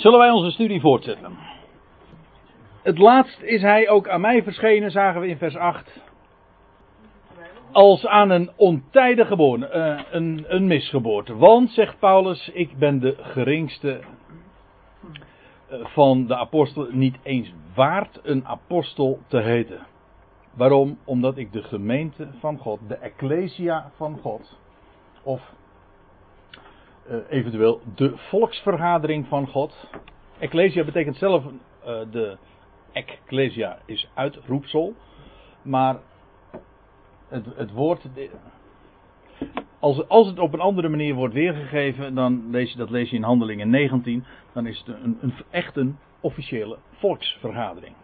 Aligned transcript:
Zullen 0.00 0.18
wij 0.18 0.30
onze 0.30 0.50
studie 0.50 0.80
voortzetten? 0.80 1.38
Het 2.82 2.98
laatst 2.98 3.40
is 3.40 3.62
hij 3.62 3.88
ook 3.88 4.08
aan 4.08 4.20
mij 4.20 4.42
verschenen, 4.42 4.90
zagen 4.90 5.20
we 5.20 5.28
in 5.28 5.38
vers 5.38 5.56
8. 5.56 6.00
Als 7.72 8.06
aan 8.06 8.30
een 8.30 8.50
ontijdige 8.56 9.28
geboorte, 9.28 9.70
uh, 9.74 10.00
een, 10.10 10.44
een 10.48 10.66
misgeboorte. 10.66 11.36
Want, 11.36 11.70
zegt 11.70 11.98
Paulus, 11.98 12.50
ik 12.52 12.78
ben 12.78 13.00
de 13.00 13.16
geringste 13.20 14.00
uh, 15.72 15.84
van 15.84 16.26
de 16.26 16.36
apostelen, 16.36 16.98
niet 16.98 17.18
eens 17.22 17.52
waard 17.74 18.20
een 18.22 18.46
apostel 18.46 19.18
te 19.28 19.40
heten. 19.40 19.86
Waarom? 20.54 20.98
Omdat 21.04 21.36
ik 21.36 21.52
de 21.52 21.62
gemeente 21.62 22.28
van 22.38 22.58
God, 22.58 22.80
de 22.88 22.96
ecclesia 22.96 23.90
van 23.96 24.18
God, 24.22 24.58
of 25.22 25.52
eventueel 27.28 27.80
de 27.94 28.12
volksvergadering 28.16 29.26
van 29.26 29.46
God. 29.46 29.88
Ecclesia 30.38 30.84
betekent 30.84 31.16
zelf 31.16 31.44
uh, 31.44 31.50
de 32.10 32.36
ecclesia 32.92 33.78
is 33.84 34.08
uitroepsel, 34.14 34.94
maar 35.62 35.98
het, 37.28 37.46
het 37.56 37.72
woord 37.72 38.06
als, 39.78 40.08
als 40.08 40.26
het 40.26 40.38
op 40.38 40.52
een 40.52 40.60
andere 40.60 40.88
manier 40.88 41.14
wordt 41.14 41.34
weergegeven, 41.34 42.14
dan 42.14 42.50
lees 42.50 42.70
je 42.70 42.76
dat 42.76 42.90
lees 42.90 43.10
je 43.10 43.16
in 43.16 43.22
Handelingen 43.22 43.70
19, 43.70 44.24
dan 44.52 44.66
is 44.66 44.78
het 44.78 44.96
een, 44.96 45.18
een 45.20 45.34
echt 45.50 45.76
een 45.76 45.98
officiële 46.20 46.78
volksvergadering. 46.90 47.94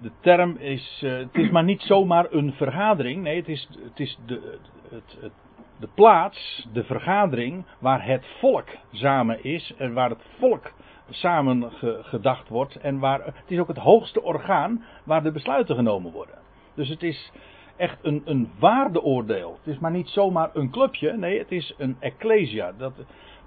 De 0.00 0.10
term 0.20 0.56
is, 0.56 1.00
uh, 1.04 1.16
het 1.16 1.34
is 1.34 1.50
maar 1.50 1.64
niet 1.64 1.82
zomaar 1.82 2.26
een 2.30 2.52
vergadering, 2.52 3.22
nee, 3.22 3.36
het 3.36 3.48
is, 3.48 3.68
het 3.82 4.00
is 4.00 4.18
de, 4.26 4.58
het, 4.88 5.16
het, 5.20 5.32
de 5.78 5.88
plaats, 5.94 6.68
de 6.72 6.84
vergadering, 6.84 7.64
waar 7.78 8.06
het 8.06 8.26
volk 8.38 8.68
samen 8.92 9.44
is 9.44 9.74
en 9.78 9.92
waar 9.92 10.10
het 10.10 10.22
volk 10.38 10.72
samen 11.10 11.72
ge, 11.72 11.98
gedacht 12.02 12.48
wordt 12.48 12.76
en 12.76 12.98
waar, 12.98 13.24
het 13.24 13.34
is 13.46 13.58
ook 13.58 13.68
het 13.68 13.76
hoogste 13.76 14.22
orgaan 14.22 14.84
waar 15.04 15.22
de 15.22 15.32
besluiten 15.32 15.76
genomen 15.76 16.12
worden. 16.12 16.34
Dus 16.74 16.88
het 16.88 17.02
is 17.02 17.32
echt 17.76 17.98
een, 18.02 18.22
een 18.24 18.50
waardeoordeel. 18.58 19.58
Het 19.64 19.74
is 19.74 19.78
maar 19.78 19.90
niet 19.90 20.08
zomaar 20.08 20.50
een 20.52 20.70
clubje, 20.70 21.16
nee, 21.16 21.38
het 21.38 21.52
is 21.52 21.74
een 21.78 21.96
ecclesia. 22.00 22.72
Dat, 22.78 22.92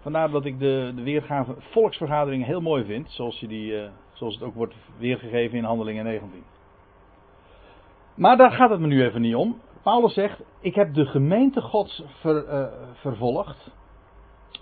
vandaar 0.02 0.30
dat 0.30 0.46
ik 0.46 0.60
de, 0.60 0.92
de 0.96 1.04
weergave 1.04 1.56
volksvergadering 1.58 2.46
heel 2.46 2.62
mooi 2.62 2.84
vind, 2.84 3.12
zoals, 3.12 3.40
je 3.40 3.48
die, 3.48 3.72
uh, 3.72 3.90
zoals 4.14 4.34
het 4.34 4.44
ook 4.44 4.56
wordt 4.56 4.76
weergegeven 4.98 5.58
in 5.58 5.64
Handelingen 5.64 6.04
19. 6.04 6.44
Maar 8.16 8.38
daar 8.38 8.52
gaat 8.52 8.70
het 8.70 8.80
me 8.80 8.88
nu 8.88 9.04
even 9.04 9.22
niet 9.22 9.36
om. 9.36 9.60
Paulus 9.82 10.14
zegt: 10.14 10.44
Ik 10.60 10.76
heb 10.76 10.94
de 10.94 11.06
gemeente 11.06 11.62
Gods 11.62 12.04
uh, 12.26 12.64
vervolgd. 12.94 13.72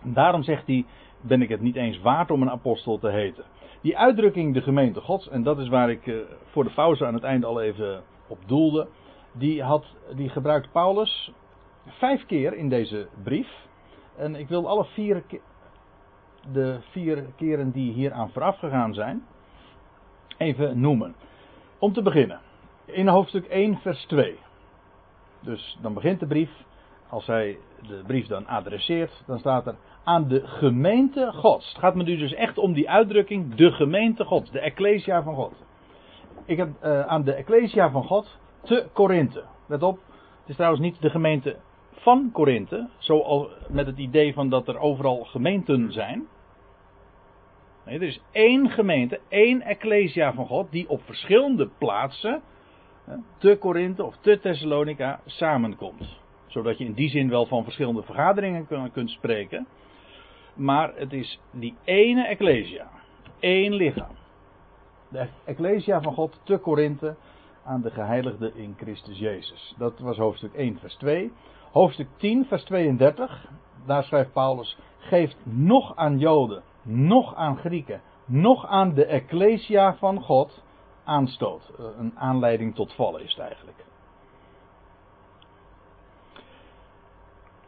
Daarom 0.04 0.44
zegt 0.44 0.68
hij: 0.68 0.86
Ben 1.22 1.42
ik 1.42 1.50
het 1.50 1.62
niet 1.62 1.76
eens 1.76 2.00
waard 2.00 2.32
om 2.32 2.42
een 2.42 2.50
apostel 2.50 3.00
te 3.00 3.10
heten. 3.10 3.44
Die 3.82 3.98
uitdrukking, 3.98 4.54
de 4.54 4.62
gemeente 4.62 5.02
Gods, 5.02 5.30
en 5.30 5.44
dat 5.44 5.60
is 5.60 5.68
waar 5.68 5.90
ik 5.90 6.06
uh, 6.06 6.22
voor 6.45 6.64
de 6.64 6.73
pauze 6.73 7.06
aan 7.06 7.14
het 7.14 7.23
eind 7.23 7.45
al 7.45 7.62
even 7.62 8.04
op 8.28 8.40
doelde. 8.45 8.88
Die, 9.32 9.64
had, 9.64 9.86
die 10.16 10.30
gebruikt 10.30 10.72
Paulus 10.72 11.32
vijf 11.88 12.26
keer 12.26 12.54
in 12.54 12.70
deze 12.70 13.08
brief. 13.23 13.66
En 14.16 14.36
ik 14.36 14.48
wil 14.48 14.68
alle 14.68 14.86
vier, 14.86 15.23
de 16.52 16.80
vier 16.92 17.26
keren 17.36 17.72
die 17.72 17.94
hier 17.94 18.14
aan 18.14 18.32
vooraf 18.32 18.60
gegaan 18.60 18.94
zijn, 18.94 19.26
even 20.38 20.80
noemen. 20.80 21.16
Om 21.80 21.94
te 21.94 22.02
beginnen, 22.02 22.40
in 22.86 23.08
hoofdstuk 23.08 23.45
1, 23.45 23.78
vers 23.78 24.06
2. 24.06 24.38
Dus 25.48 25.78
dan 25.81 25.94
begint 25.94 26.20
de 26.20 26.28
brief. 26.28 26.52
Als 27.09 27.28
hij 27.28 27.58
de 27.88 28.03
brief 28.08 28.28
dan 28.28 28.48
adresseert, 28.48 29.23
dan 29.26 29.40
staat 29.40 29.67
er 29.67 29.76
aan 30.04 30.28
de 30.28 30.48
gemeente 30.48 31.31
Gods. 31.34 31.67
Het 31.67 31.78
gaat 31.78 31.95
me 31.95 32.04
nu 32.04 32.17
dus 32.17 32.34
echt 32.34 32.58
om 32.58 32.73
die 32.73 32.89
uitdrukking, 32.89 33.56
de 33.56 33.72
gemeente 33.72 34.23
Gods, 34.23 34.52
de 34.52 34.59
Ecclesia 34.59 35.23
van 35.23 35.36
God. 35.36 35.54
Ik 36.45 36.58
heb 36.58 36.70
uh, 36.84 37.02
aan 37.02 37.23
de 37.23 37.34
Ecclesia 37.34 37.92
van 37.92 38.04
God 38.04 38.39
te 38.64 38.88
Korinthe. 38.94 39.44
Let 39.67 39.84
op, 39.84 40.00
het 40.39 40.49
is 40.49 40.55
trouwens 40.55 40.82
niet 40.82 41.02
de 41.02 41.10
gemeente 41.10 41.55
van 41.92 42.30
Korinthe, 42.33 42.89
zoals 42.98 43.48
met 43.70 43.86
het 43.86 43.98
idee 43.98 44.33
van 44.33 44.50
dat 44.50 44.67
er 44.67 44.80
overal 44.80 45.23
gemeenten 45.23 45.92
zijn. 45.92 46.27
Nee, 47.86 47.95
er 47.95 48.08
is 48.08 48.21
één 48.32 48.70
gemeente, 48.70 49.20
één 49.27 49.61
Ecclesia 49.61 50.33
van 50.33 50.45
God, 50.45 50.71
die 50.71 50.89
op 50.89 51.02
verschillende 51.04 51.70
plaatsen 51.77 52.42
te 53.38 53.58
Korinthe 53.60 54.04
of 54.04 54.18
te 54.18 54.40
Thessalonica 54.40 55.20
samenkomt. 55.26 56.20
Zodat 56.48 56.78
je 56.78 56.86
in 56.86 56.94
die 56.94 57.10
zin 57.10 57.30
wel 57.30 57.45
van 57.45 57.64
verschillende 57.64 58.04
vergaderingen 58.04 58.92
kunt 58.92 59.10
spreken. 59.10 59.68
Maar 60.56 60.92
het 60.95 61.14
is 61.14 61.40
die 61.52 61.76
ene 61.84 62.26
Ecclesia. 62.26 62.90
één 63.40 63.73
lichaam. 63.73 64.16
De 65.10 65.28
Ecclesia 65.45 66.02
van 66.02 66.14
God 66.14 66.40
te 66.44 66.58
Korinthe 66.58 67.16
aan 67.64 67.82
de 67.82 67.92
geheiligden 67.92 68.56
in 68.56 68.73
Christus 68.78 69.18
Jezus. 69.18 69.76
Dat 69.78 70.00
was 70.00 70.18
hoofdstuk 70.18 70.54
1, 70.54 70.80
vers 70.80 70.95
2. 70.95 71.32
Hoofdstuk 71.72 72.08
10, 72.18 72.45
vers 72.45 72.64
32. 72.64 73.50
Daar 73.86 74.04
schrijft 74.04 74.34
Paulus: 74.34 74.78
Geeft 74.98 75.38
nog 75.44 75.95
aan 75.95 76.20
Joden, 76.20 76.64
nog 76.82 77.36
aan 77.36 77.58
Grieken, 77.58 78.02
nog 78.26 78.66
aan 78.66 78.94
de 78.94 79.06
Ecclesia 79.06 79.95
van 79.95 80.22
God 80.22 80.64
aanstoot. 81.08 81.72
Een 81.98 82.14
aanleiding 82.16 82.76
tot 82.76 82.94
vallen 82.94 83.23
is 83.23 83.32
het 83.32 83.40
eigenlijk. 83.40 83.86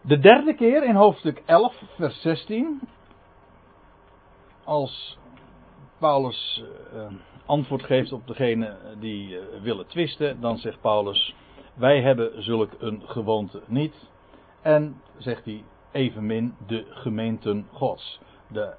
De 0.02 0.20
derde 0.20 0.56
keer 0.56 0.84
in 0.84 0.96
hoofdstuk 0.96 1.44
11, 1.46 1.82
vers 1.96 2.22
16. 2.22 2.82
Als 4.64 5.18
Paulus 5.98 6.64
uh, 6.94 7.06
antwoord 7.46 7.84
geeft 7.84 8.12
op 8.12 8.28
degene 8.28 8.78
die 9.00 9.40
willen 9.62 9.88
twisten, 9.88 10.42
dan 10.42 10.58
zegt 10.58 10.82
Paulus: 10.82 11.36
Wij 11.74 12.02
hebben 12.02 12.44
zulk 12.44 12.72
een 12.80 13.02
gewoonte 13.06 13.62
niet. 13.68 14.10
En 14.62 15.02
zegt 15.18 15.46
hij 15.46 15.64
evenmin 15.92 16.56
de 16.68 16.86
gemeenten 16.90 17.68
Gods. 17.72 18.20
De, 18.48 18.76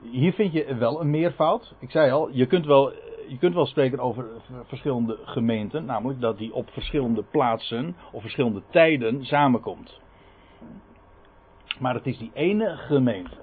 hier 0.00 0.32
vind 0.32 0.52
je 0.52 0.74
wel 0.74 1.00
een 1.00 1.10
meervoud. 1.10 1.74
Ik 1.78 1.90
zei 1.90 2.10
al, 2.10 2.28
je 2.32 2.46
kunt 2.46 2.66
wel 2.66 2.92
je 3.28 3.38
kunt 3.38 3.54
wel 3.54 3.66
spreken 3.66 3.98
over 3.98 4.26
verschillende 4.64 5.18
gemeenten, 5.24 5.84
namelijk 5.84 6.20
dat 6.20 6.38
die 6.38 6.54
op 6.54 6.70
verschillende 6.70 7.22
plaatsen 7.22 7.96
of 8.12 8.20
verschillende 8.20 8.62
tijden 8.70 9.24
samenkomt. 9.24 10.00
Maar 11.78 11.94
het 11.94 12.06
is 12.06 12.18
die 12.18 12.30
ene 12.34 12.76
gemeente. 12.76 13.42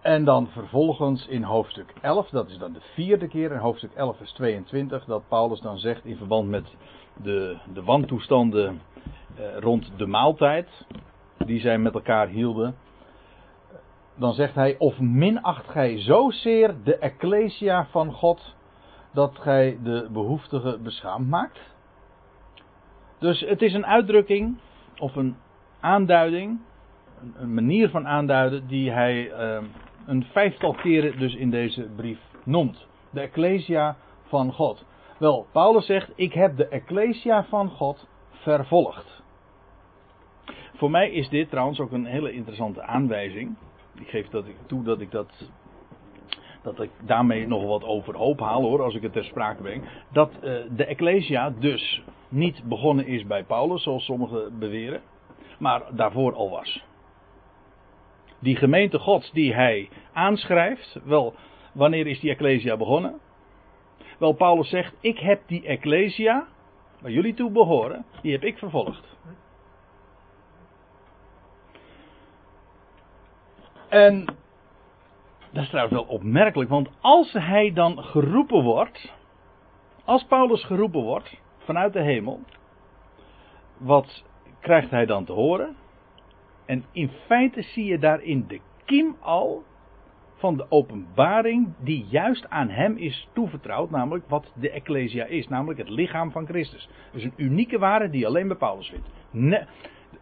En 0.00 0.24
dan 0.24 0.48
vervolgens 0.48 1.26
in 1.26 1.42
hoofdstuk 1.42 1.92
11, 2.00 2.28
dat 2.28 2.48
is 2.48 2.58
dan 2.58 2.72
de 2.72 2.80
vierde 2.94 3.28
keer 3.28 3.52
in 3.52 3.58
hoofdstuk 3.58 3.92
11 3.92 4.16
vers 4.16 4.32
22, 4.32 5.04
dat 5.04 5.28
Paulus 5.28 5.60
dan 5.60 5.78
zegt 5.78 6.04
in 6.04 6.16
verband 6.16 6.48
met 6.48 6.74
de, 7.22 7.56
de 7.72 7.82
wantoestanden 7.82 8.80
eh, 9.36 9.58
rond 9.58 9.92
de 9.96 10.06
maaltijd, 10.06 10.68
die 11.38 11.60
zij 11.60 11.78
met 11.78 11.94
elkaar 11.94 12.28
hielden 12.28 12.74
dan 14.16 14.32
zegt 14.32 14.54
hij: 14.54 14.78
Of 14.78 14.98
minacht 14.98 15.68
gij 15.68 16.00
zozeer 16.00 16.74
de 16.84 16.96
Ecclesia 16.96 17.86
van 17.90 18.12
God, 18.12 18.54
dat 19.12 19.38
gij 19.38 19.78
de 19.82 20.08
behoeftige 20.12 20.78
beschaamd 20.82 21.28
maakt? 21.28 21.74
Dus 23.18 23.40
het 23.40 23.62
is 23.62 23.74
een 23.74 23.86
uitdrukking, 23.86 24.58
of 24.98 25.16
een 25.16 25.36
aanduiding, 25.80 26.60
een 27.34 27.54
manier 27.54 27.88
van 27.88 28.06
aanduiden, 28.06 28.66
die 28.66 28.90
hij 28.90 29.30
uh, 29.30 29.62
een 30.06 30.24
vijftal 30.24 30.72
keren 30.74 31.18
dus 31.18 31.34
in 31.34 31.50
deze 31.50 31.88
brief 31.96 32.20
noemt. 32.44 32.86
De 33.10 33.20
Ecclesia 33.20 33.96
van 34.22 34.52
God. 34.52 34.84
Wel, 35.18 35.46
Paulus 35.52 35.86
zegt: 35.86 36.12
Ik 36.14 36.32
heb 36.32 36.56
de 36.56 36.68
Ecclesia 36.68 37.44
van 37.44 37.70
God 37.70 38.06
vervolgd. 38.30 39.24
Voor 40.74 40.90
mij 40.90 41.10
is 41.10 41.28
dit 41.28 41.50
trouwens 41.50 41.80
ook 41.80 41.92
een 41.92 42.06
hele 42.06 42.32
interessante 42.32 42.82
aanwijzing 42.82 43.56
ik 44.00 44.08
geef 44.08 44.28
dat 44.28 44.46
ik 44.46 44.56
toe 44.66 44.82
dat 44.82 45.00
ik 45.00 45.10
dat. 45.10 45.50
Dat 46.62 46.80
ik 46.80 46.90
daarmee 47.04 47.46
nog 47.46 47.64
wat 47.64 47.84
overhoop 47.84 48.40
haal 48.40 48.62
hoor, 48.62 48.82
als 48.82 48.94
ik 48.94 49.02
het 49.02 49.12
ter 49.12 49.24
sprake 49.24 49.62
breng. 49.62 49.84
Dat 50.12 50.30
uh, 50.34 50.40
de 50.70 50.84
Ecclesia 50.84 51.50
dus 51.50 52.02
niet 52.28 52.62
begonnen 52.64 53.06
is 53.06 53.26
bij 53.26 53.44
Paulus, 53.44 53.82
zoals 53.82 54.04
sommigen 54.04 54.58
beweren. 54.58 55.00
Maar 55.58 55.82
daarvoor 55.90 56.34
al 56.34 56.50
was. 56.50 56.84
Die 58.38 58.56
gemeente 58.56 58.98
Gods 58.98 59.32
die 59.32 59.54
hij 59.54 59.88
aanschrijft, 60.12 61.00
wel, 61.04 61.34
wanneer 61.72 62.06
is 62.06 62.20
die 62.20 62.30
Ecclesia 62.30 62.76
begonnen? 62.76 63.20
Wel, 64.18 64.32
Paulus 64.32 64.68
zegt: 64.68 64.94
Ik 65.00 65.18
heb 65.18 65.42
die 65.46 65.66
Ecclesia, 65.66 66.46
waar 67.00 67.10
jullie 67.10 67.34
toe 67.34 67.50
behoren, 67.50 68.04
die 68.22 68.32
heb 68.32 68.44
ik 68.44 68.58
vervolgd. 68.58 69.16
En 73.96 74.24
dat 75.52 75.62
is 75.62 75.68
trouwens 75.68 75.94
wel 75.94 76.16
opmerkelijk, 76.16 76.70
want 76.70 76.88
als 77.00 77.32
hij 77.32 77.72
dan 77.72 78.02
geroepen 78.02 78.62
wordt, 78.62 79.14
als 80.04 80.24
Paulus 80.24 80.64
geroepen 80.64 81.02
wordt 81.02 81.40
vanuit 81.58 81.92
de 81.92 82.02
hemel, 82.02 82.40
wat 83.76 84.24
krijgt 84.60 84.90
hij 84.90 85.06
dan 85.06 85.24
te 85.24 85.32
horen? 85.32 85.76
En 86.66 86.84
in 86.92 87.10
feite 87.26 87.62
zie 87.62 87.84
je 87.84 87.98
daarin 87.98 88.44
de 88.48 88.60
kiem 88.84 89.16
al 89.20 89.64
van 90.34 90.56
de 90.56 90.66
openbaring 90.68 91.74
die 91.78 92.06
juist 92.08 92.48
aan 92.48 92.68
hem 92.68 92.96
is 92.96 93.28
toevertrouwd, 93.32 93.90
namelijk 93.90 94.28
wat 94.28 94.52
de 94.54 94.70
Ecclesia 94.70 95.24
is, 95.24 95.48
namelijk 95.48 95.78
het 95.78 95.88
lichaam 95.88 96.30
van 96.30 96.46
Christus. 96.46 96.88
Dus 97.12 97.22
een 97.22 97.34
unieke 97.36 97.78
waarde 97.78 98.10
die 98.10 98.26
alleen 98.26 98.48
bij 98.48 98.56
Paulus 98.56 98.88
vindt. 98.88 99.08
Nee, 99.30 99.64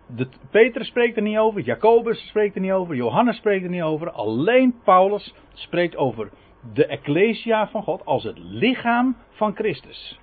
de, 0.06 0.28
Peter 0.50 0.84
spreekt 0.84 1.16
er 1.16 1.22
niet 1.22 1.38
over, 1.38 1.60
Jacobus 1.60 2.28
spreekt 2.28 2.54
er 2.54 2.60
niet 2.60 2.72
over, 2.72 2.94
Johannes 2.94 3.36
spreekt 3.36 3.64
er 3.64 3.70
niet 3.70 3.82
over, 3.82 4.10
alleen 4.10 4.74
Paulus 4.84 5.34
spreekt 5.52 5.96
over 5.96 6.30
de 6.72 6.86
Ecclesia 6.86 7.68
van 7.68 7.82
God 7.82 8.04
als 8.04 8.24
het 8.24 8.38
lichaam 8.38 9.16
van 9.30 9.54
Christus. 9.54 10.20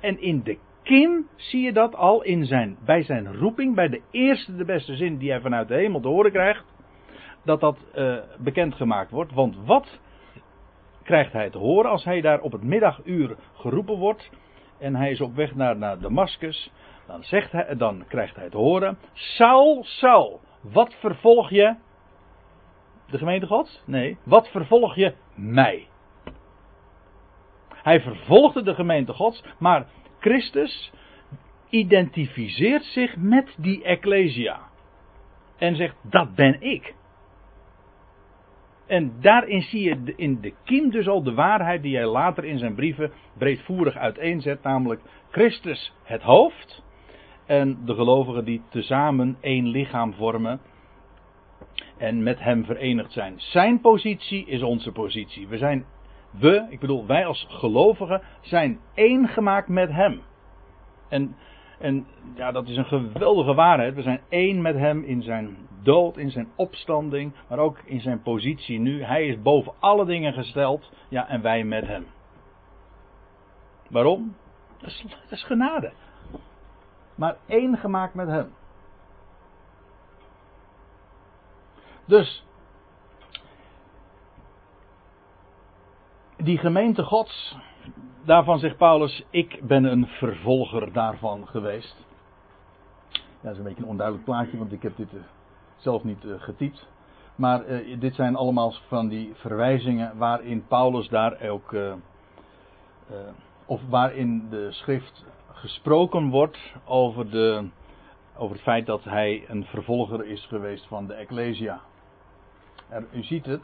En 0.00 0.20
in 0.20 0.42
de 0.42 0.58
kin 0.82 1.26
zie 1.36 1.62
je 1.62 1.72
dat 1.72 1.94
al 1.94 2.22
in 2.22 2.44
zijn, 2.44 2.76
bij 2.84 3.02
zijn 3.02 3.36
roeping, 3.36 3.74
bij 3.74 3.88
de 3.88 4.00
eerste 4.10 4.56
de 4.56 4.64
beste 4.64 4.96
zin 4.96 5.16
die 5.16 5.30
hij 5.30 5.40
vanuit 5.40 5.68
de 5.68 5.74
hemel 5.74 6.00
te 6.00 6.08
horen 6.08 6.32
krijgt, 6.32 6.64
dat 7.44 7.60
dat 7.60 7.78
uh, 7.94 8.16
bekendgemaakt 8.38 9.10
wordt. 9.10 9.32
Want 9.32 9.56
wat 9.64 10.00
krijgt 11.02 11.32
hij 11.32 11.50
te 11.50 11.58
horen 11.58 11.90
als 11.90 12.04
hij 12.04 12.20
daar 12.20 12.40
op 12.40 12.52
het 12.52 12.62
middaguur 12.62 13.36
geroepen 13.54 13.96
wordt 13.96 14.30
en 14.78 14.94
hij 14.94 15.10
is 15.10 15.20
op 15.20 15.34
weg 15.34 15.54
naar, 15.54 15.76
naar 15.76 15.98
Damascus? 15.98 16.72
Dan, 17.12 17.22
zegt 17.22 17.52
hij, 17.52 17.76
dan 17.76 18.04
krijgt 18.08 18.36
hij 18.36 18.50
te 18.50 18.56
horen: 18.56 18.98
Saul, 19.12 19.84
Saul, 19.84 20.40
wat 20.60 20.94
vervolg 20.94 21.50
je? 21.50 21.76
De 23.10 23.18
gemeente 23.18 23.46
Gods? 23.46 23.82
Nee, 23.86 24.18
wat 24.24 24.48
vervolg 24.48 24.94
je 24.94 25.14
mij? 25.34 25.88
Hij 27.68 28.00
vervolgde 28.00 28.62
de 28.62 28.74
gemeente 28.74 29.12
Gods, 29.12 29.44
maar 29.58 29.86
Christus 30.20 30.92
identificeert 31.68 32.84
zich 32.84 33.16
met 33.16 33.54
die 33.58 33.84
Ecclesia. 33.84 34.60
En 35.56 35.76
zegt: 35.76 35.96
Dat 36.02 36.34
ben 36.34 36.60
ik. 36.60 36.94
En 38.86 39.20
daarin 39.20 39.62
zie 39.62 39.82
je 39.82 40.14
in 40.16 40.40
de 40.40 40.54
kiem 40.64 40.90
dus 40.90 41.08
al 41.08 41.22
de 41.22 41.34
waarheid 41.34 41.82
die 41.82 41.96
hij 41.96 42.06
later 42.06 42.44
in 42.44 42.58
zijn 42.58 42.74
brieven 42.74 43.12
breedvoerig 43.38 43.96
uiteenzet, 43.96 44.62
namelijk 44.62 45.00
Christus 45.30 45.92
het 46.02 46.22
hoofd 46.22 46.90
en 47.52 47.78
de 47.84 47.94
gelovigen 47.94 48.44
die 48.44 48.62
tezamen 48.68 49.36
één 49.40 49.66
lichaam 49.66 50.14
vormen 50.14 50.60
en 51.96 52.22
met 52.22 52.40
hem 52.40 52.64
verenigd 52.64 53.12
zijn. 53.12 53.34
Zijn 53.36 53.80
positie 53.80 54.46
is 54.46 54.62
onze 54.62 54.92
positie. 54.92 55.48
We 55.48 55.58
zijn, 55.58 55.84
we, 56.30 56.66
ik 56.68 56.80
bedoel 56.80 57.06
wij 57.06 57.26
als 57.26 57.46
gelovigen, 57.48 58.22
zijn 58.40 58.80
één 58.94 59.28
gemaakt 59.28 59.68
met 59.68 59.90
hem. 59.90 60.22
En, 61.08 61.36
en 61.78 62.06
ja, 62.34 62.52
dat 62.52 62.68
is 62.68 62.76
een 62.76 62.84
geweldige 62.84 63.54
waarheid. 63.54 63.94
We 63.94 64.02
zijn 64.02 64.20
één 64.28 64.62
met 64.62 64.74
hem 64.74 65.02
in 65.04 65.22
zijn 65.22 65.56
dood, 65.82 66.16
in 66.16 66.30
zijn 66.30 66.48
opstanding, 66.56 67.32
maar 67.48 67.58
ook 67.58 67.78
in 67.84 68.00
zijn 68.00 68.22
positie 68.22 68.78
nu. 68.78 69.02
Hij 69.02 69.26
is 69.26 69.42
boven 69.42 69.72
alle 69.78 70.04
dingen 70.04 70.32
gesteld, 70.32 70.92
ja, 71.08 71.28
en 71.28 71.42
wij 71.42 71.64
met 71.64 71.86
hem. 71.86 72.06
Waarom? 73.88 74.36
Dat 74.78 74.90
is, 74.90 75.04
dat 75.08 75.30
is 75.30 75.44
genade. 75.44 75.92
Maar 77.22 77.36
één 77.46 77.78
gemaakt 77.78 78.14
met 78.14 78.28
hem. 78.28 78.52
Dus, 82.04 82.44
die 86.36 86.58
gemeente 86.58 87.02
Gods, 87.02 87.56
daarvan 88.24 88.58
zegt 88.58 88.76
Paulus, 88.76 89.24
ik 89.30 89.60
ben 89.66 89.84
een 89.84 90.06
vervolger 90.06 90.92
daarvan 90.92 91.48
geweest. 91.48 91.96
Ja, 93.10 93.20
dat 93.40 93.52
is 93.52 93.58
een 93.58 93.64
beetje 93.64 93.82
een 93.82 93.88
onduidelijk 93.88 94.26
plaatje, 94.26 94.58
want 94.58 94.72
ik 94.72 94.82
heb 94.82 94.96
dit 94.96 95.14
eh, 95.14 95.20
zelf 95.76 96.04
niet 96.04 96.24
uh, 96.24 96.40
getypt. 96.40 96.88
Maar 97.34 97.66
uh, 97.66 98.00
dit 98.00 98.14
zijn 98.14 98.36
allemaal 98.36 98.74
van 98.88 99.08
die 99.08 99.32
verwijzingen 99.34 100.18
waarin 100.18 100.66
Paulus 100.66 101.08
daar 101.08 101.48
ook, 101.48 101.76
of 103.66 103.80
waarin 103.88 104.48
de 104.48 104.72
schrift 104.72 105.24
gesproken 105.62 106.30
wordt 106.30 106.58
over, 106.84 107.30
de, 107.30 107.68
over 108.36 108.54
het 108.54 108.64
feit 108.64 108.86
dat 108.86 109.04
hij 109.04 109.44
een 109.48 109.64
vervolger 109.64 110.26
is 110.26 110.46
geweest 110.46 110.86
van 110.86 111.06
de 111.06 111.14
Ecclesia. 111.14 111.80
Er, 112.88 113.06
u 113.12 113.22
ziet 113.22 113.46
het 113.46 113.62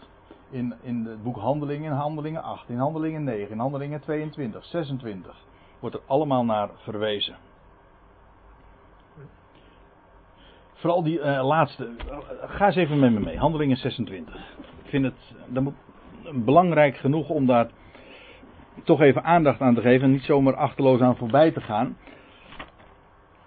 in, 0.51 0.75
in 0.83 1.05
het 1.05 1.23
boek 1.23 1.37
Handelingen, 1.37 1.91
in 1.91 1.97
Handelingen 1.97 2.43
8, 2.43 2.69
in 2.69 2.79
Handelingen 2.79 3.25
9, 3.25 3.51
in 3.51 3.59
Handelingen 3.59 4.01
22, 4.01 4.65
26. 4.65 5.37
Wordt 5.79 5.97
er 5.97 6.03
allemaal 6.07 6.45
naar 6.45 6.69
verwezen. 6.77 7.37
Vooral 10.75 11.03
die 11.03 11.19
uh, 11.19 11.47
laatste. 11.47 11.91
Ga 12.41 12.67
eens 12.67 12.77
even 12.77 12.99
met 12.99 13.13
me 13.13 13.21
mee. 13.21 13.39
Handelingen 13.39 13.77
26. 13.77 14.35
Ik 14.83 14.91
vind 14.91 15.05
het 15.05 15.35
belangrijk 16.45 16.97
genoeg 16.97 17.29
om 17.29 17.47
daar 17.47 17.71
toch 18.85 19.01
even 19.01 19.25
aandacht 19.25 19.61
aan 19.61 19.75
te 19.75 19.81
geven. 19.81 20.05
En 20.05 20.13
niet 20.13 20.25
zomaar 20.25 20.57
achterloos 20.57 21.01
aan 21.01 21.17
voorbij 21.17 21.51
te 21.51 21.61
gaan. 21.61 21.97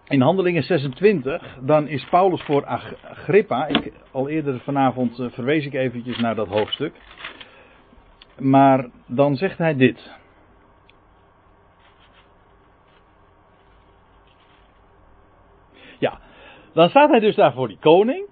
In 0.07 0.22
Handelingen 0.22 0.63
26, 0.63 1.57
dan 1.62 1.88
is 1.88 2.06
Paulus 2.10 2.42
voor 2.42 2.66
Agrippa. 2.66 3.68
Ik, 3.68 3.94
al 4.12 4.30
eerder 4.30 4.60
vanavond 4.60 5.19
uh, 5.19 5.31
verwees 5.31 5.66
ik 5.66 5.74
eventjes 5.74 6.18
naar 6.18 6.36
dat 6.36 6.48
hoofdstuk. 6.48 6.94
Maar 8.38 8.89
dan 9.06 9.36
zegt 9.36 9.57
hij 9.57 9.75
dit. 9.75 10.19
Ja, 16.00 16.19
dan 16.74 16.89
staat 16.89 17.10
hij 17.10 17.19
dus 17.19 17.36
daar 17.36 17.54
voor 17.54 17.68
die 17.68 17.80
koning. 17.80 18.25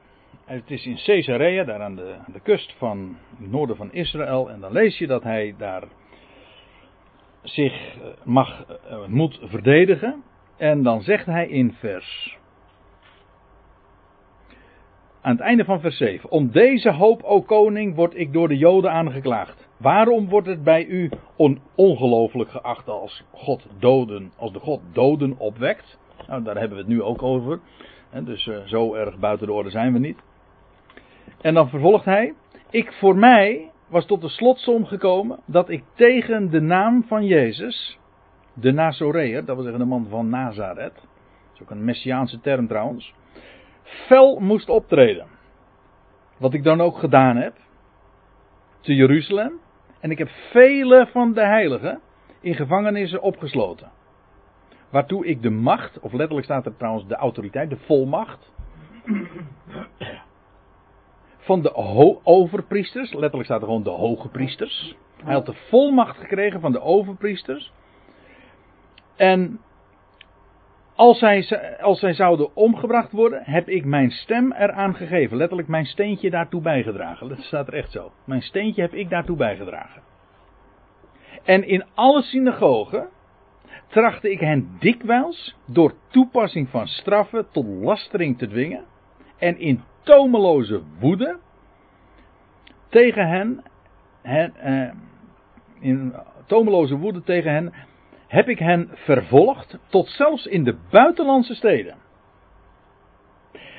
Het 0.45 0.71
is 0.71 0.85
in 0.85 0.99
Caesarea, 1.03 1.63
daar 1.63 1.81
aan 1.81 1.95
de, 1.95 2.15
aan 2.27 2.33
de 2.33 2.39
kust 2.39 2.73
van 2.77 3.17
het 3.39 3.51
noorden 3.51 3.75
van 3.75 3.93
Israël. 3.93 4.49
En 4.49 4.59
dan 4.59 4.71
lees 4.71 4.97
je 4.97 5.07
dat 5.07 5.23
hij 5.23 5.55
daar 5.57 5.83
zich 7.49 7.73
eh, 7.73 8.07
mag, 8.23 8.65
uh, 8.91 9.05
moet 9.07 9.39
verdedigen. 9.43 10.23
En 10.57 10.83
dan 10.83 11.01
zegt 11.01 11.25
hij 11.25 11.47
in 11.47 11.73
vers. 11.73 12.37
Aan 15.21 15.31
het 15.31 15.41
einde 15.41 15.65
van 15.65 15.79
vers 15.79 15.97
7. 15.97 16.31
Om 16.31 16.51
deze 16.51 16.91
hoop, 16.91 17.23
o 17.23 17.41
koning, 17.41 17.95
word 17.95 18.15
ik 18.15 18.33
door 18.33 18.47
de 18.47 18.57
Joden 18.57 18.91
aangeklaagd. 18.91 19.69
Waarom 19.77 20.29
wordt 20.29 20.47
het 20.47 20.63
bij 20.63 20.85
u 20.85 21.09
on 21.35 21.59
ongelooflijk 21.75 22.49
geacht 22.49 22.87
als 22.87 23.23
God 23.31 23.67
doden, 23.79 24.31
als 24.35 24.51
de 24.53 24.59
God 24.59 24.81
doden 24.93 25.35
opwekt? 25.37 25.99
Nou, 26.27 26.43
daar 26.43 26.57
hebben 26.57 26.77
we 26.77 26.83
het 26.83 26.93
nu 26.93 27.01
ook 27.01 27.23
over. 27.23 27.59
Dus 28.23 28.45
uh, 28.45 28.57
zo 28.65 28.93
erg 28.93 29.17
buiten 29.19 29.47
de 29.47 29.53
orde 29.53 29.69
zijn 29.69 29.93
we 29.93 29.99
niet. 29.99 30.17
En 31.41 31.53
dan 31.53 31.69
vervolgt 31.69 32.05
hij. 32.05 32.33
Ik 32.69 32.93
voor 32.93 33.15
mij 33.15 33.71
was 33.89 34.05
tot 34.05 34.21
de 34.21 34.29
slotsom 34.29 34.85
gekomen 34.85 35.39
dat 35.45 35.69
ik 35.69 35.83
tegen 35.93 36.49
de 36.49 36.61
naam 36.61 37.03
van 37.07 37.25
Jezus, 37.25 37.99
de 38.53 38.71
Nazoreër, 38.71 39.45
dat 39.45 39.55
wil 39.55 39.63
zeggen 39.63 39.81
de 39.81 39.89
man 39.89 40.07
van 40.09 40.29
Nazareth, 40.29 40.93
dat 40.93 41.53
is 41.53 41.61
ook 41.61 41.69
een 41.69 41.85
messiaanse 41.85 42.39
term 42.39 42.67
trouwens, 42.67 43.13
fel 43.83 44.39
moest 44.39 44.69
optreden. 44.69 45.27
Wat 46.37 46.53
ik 46.53 46.63
dan 46.63 46.81
ook 46.81 46.97
gedaan 46.97 47.35
heb, 47.35 47.53
te 48.81 48.95
Jeruzalem. 48.95 49.59
En 49.99 50.11
ik 50.11 50.17
heb 50.17 50.29
vele 50.29 51.07
van 51.11 51.33
de 51.33 51.45
heiligen 51.45 51.99
in 52.41 52.55
gevangenissen 52.55 53.21
opgesloten. 53.21 53.91
Waartoe 54.89 55.25
ik 55.25 55.41
de 55.41 55.49
macht, 55.49 55.99
of 55.99 56.11
letterlijk 56.11 56.45
staat 56.45 56.65
er 56.65 56.77
trouwens 56.77 57.07
de 57.07 57.15
autoriteit, 57.15 57.69
de 57.69 57.77
volmacht. 57.77 58.51
Van 61.49 61.61
de 61.61 61.75
overpriesters, 62.23 63.13
letterlijk 63.13 63.45
staat 63.45 63.61
er 63.61 63.67
gewoon 63.67 63.83
de 63.83 63.89
hoge 63.89 64.27
priesters. 64.27 64.95
Hij 65.23 65.33
had 65.33 65.45
de 65.45 65.53
volmacht 65.53 66.17
gekregen 66.17 66.59
van 66.59 66.71
de 66.71 66.81
overpriesters. 66.81 67.71
En 69.15 69.59
als 70.95 71.19
zij, 71.19 71.47
als 71.81 71.99
zij 71.99 72.13
zouden 72.13 72.55
omgebracht 72.55 73.11
worden, 73.11 73.43
heb 73.43 73.69
ik 73.69 73.85
mijn 73.85 74.11
stem 74.11 74.51
eraan 74.51 74.95
gegeven. 74.95 75.37
Letterlijk 75.37 75.67
mijn 75.67 75.85
steentje 75.85 76.29
daartoe 76.29 76.61
bijgedragen. 76.61 77.29
Dat 77.29 77.39
staat 77.39 77.67
er 77.67 77.73
echt 77.73 77.91
zo. 77.91 78.11
Mijn 78.25 78.41
steentje 78.41 78.81
heb 78.81 78.93
ik 78.93 79.09
daartoe 79.09 79.37
bijgedragen. 79.37 80.01
En 81.43 81.67
in 81.67 81.85
alle 81.93 82.21
synagogen 82.21 83.09
trachtte 83.87 84.31
ik 84.31 84.39
hen 84.39 84.75
dikwijls 84.79 85.55
door 85.65 85.93
toepassing 86.07 86.69
van 86.69 86.87
straffen 86.87 87.51
tot 87.51 87.65
lastering 87.65 88.37
te 88.37 88.47
dwingen. 88.47 88.85
En 89.37 89.59
in 89.59 89.83
tomeloze 90.03 90.81
woede 90.99 91.39
tegen 92.89 93.27
hen, 93.27 93.63
eh, 94.21 94.89
in 95.79 96.13
tomeloze 96.45 96.97
woede 96.97 97.23
tegen 97.23 97.51
hen, 97.51 97.73
heb 98.27 98.47
ik 98.47 98.59
hen 98.59 98.89
vervolgd 98.93 99.77
tot 99.87 100.07
zelfs 100.07 100.45
in 100.45 100.63
de 100.63 100.77
buitenlandse 100.89 101.55
steden. 101.55 101.95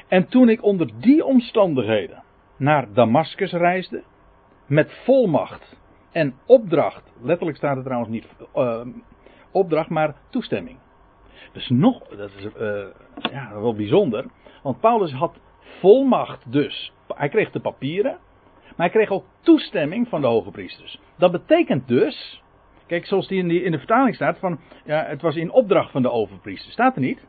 En 0.09 0.29
toen 0.29 0.49
ik 0.49 0.62
onder 0.62 0.91
die 1.00 1.25
omstandigheden 1.25 2.23
naar 2.57 2.93
Damascus 2.93 3.53
reisde, 3.53 4.03
met 4.67 4.93
volmacht 5.05 5.77
en 6.12 6.35
opdracht, 6.47 7.12
letterlijk 7.23 7.57
staat 7.57 7.77
er 7.77 7.83
trouwens 7.83 8.11
niet 8.11 8.27
uh, 8.55 8.81
opdracht, 9.50 9.89
maar 9.89 10.15
toestemming. 10.31 10.79
Dus 11.53 11.69
nog, 11.69 12.09
dat 12.09 12.31
is 12.37 12.45
uh, 12.45 12.85
ja, 13.33 13.61
wel 13.61 13.75
bijzonder, 13.75 14.27
want 14.62 14.81
Paulus 14.81 15.12
had 15.12 15.39
volmacht 15.79 16.53
dus. 16.53 16.93
Hij 17.09 17.29
kreeg 17.29 17.50
de 17.50 17.61
papieren. 17.61 18.19
Maar 18.77 18.91
hij 18.91 18.97
kreeg 18.97 19.11
ook 19.11 19.25
toestemming 19.41 20.09
van 20.09 20.21
de 20.21 20.27
hoge 20.27 20.50
priesters. 20.50 20.99
Dat 21.19 21.33
betekent 21.33 21.89
dus. 21.89 22.43
Kijk, 22.87 23.07
zoals 23.07 23.29
die 23.29 23.39
in, 23.39 23.49
die 23.49 23.62
in 23.62 23.71
de 23.71 23.79
vertaling 23.79 24.15
staat: 24.15 24.39
van, 24.39 24.61
ja, 24.85 25.05
het 25.05 25.23
was 25.23 25.37
in 25.37 25.53
opdracht 25.53 25.91
van 25.91 26.03
de 26.03 26.11
overpriesters. 26.11 26.73
Staat 26.73 26.95
er 26.95 27.03
niet? 27.03 27.21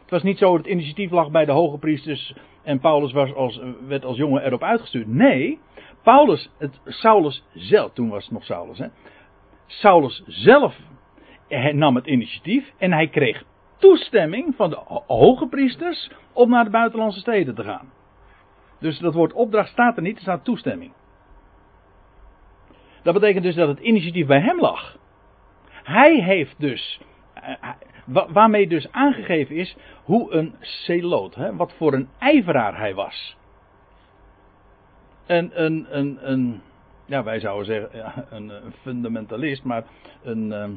Het 0.00 0.10
was 0.10 0.22
niet 0.22 0.38
zo 0.38 0.50
dat 0.50 0.64
het 0.64 0.72
initiatief 0.72 1.10
lag 1.10 1.30
bij 1.30 1.44
de 1.44 1.52
hoge 1.52 1.78
priesters 1.78 2.34
en 2.62 2.80
Paulus 2.80 3.12
was 3.12 3.34
als, 3.34 3.60
werd 3.86 4.04
als 4.04 4.16
jongen 4.16 4.44
erop 4.44 4.62
uitgestuurd. 4.62 5.06
Nee, 5.06 5.58
Paulus, 6.02 6.50
het, 6.58 6.80
Saulus 6.84 7.44
zelf, 7.54 7.92
toen 7.92 8.08
was 8.08 8.30
nog 8.30 8.44
Saulus, 8.44 8.78
hè. 8.78 8.86
Saulus 9.66 10.22
zelf 10.26 10.76
nam 11.72 11.94
het 11.94 12.06
initiatief 12.06 12.72
en 12.78 12.92
hij 12.92 13.08
kreeg 13.08 13.44
toestemming 13.84 14.54
van 14.56 14.70
de 14.70 15.02
hoge 15.06 15.46
priesters 15.46 16.10
om 16.32 16.50
naar 16.50 16.64
de 16.64 16.70
buitenlandse 16.70 17.20
steden 17.20 17.54
te 17.54 17.64
gaan. 17.64 17.92
Dus 18.78 18.98
dat 18.98 19.14
woord 19.14 19.32
opdracht 19.32 19.70
staat 19.70 19.96
er 19.96 20.02
niet, 20.02 20.16
er 20.16 20.22
staat 20.22 20.44
toestemming. 20.44 20.92
Dat 23.02 23.14
betekent 23.14 23.44
dus 23.44 23.54
dat 23.54 23.68
het 23.68 23.78
initiatief 23.78 24.26
bij 24.26 24.40
hem 24.40 24.60
lag. 24.60 24.96
Hij 25.82 26.22
heeft 26.22 26.54
dus, 26.58 27.00
eh, 27.34 27.70
waarmee 28.32 28.68
dus 28.68 28.92
aangegeven 28.92 29.56
is 29.56 29.76
hoe 30.04 30.32
een 30.32 30.54
celoot, 30.60 31.36
wat 31.56 31.72
voor 31.72 31.92
een 31.92 32.08
ijveraar 32.18 32.78
hij 32.78 32.94
was. 32.94 33.36
En 35.26 35.62
een, 35.64 35.86
een, 35.90 36.18
een, 36.30 36.62
ja, 37.04 37.22
wij 37.22 37.40
zouden 37.40 37.66
zeggen, 37.66 38.26
een, 38.30 38.52
fundamentalist, 38.82 39.64
maar 39.64 39.84
een, 40.22 40.52
ehm, 40.52 40.72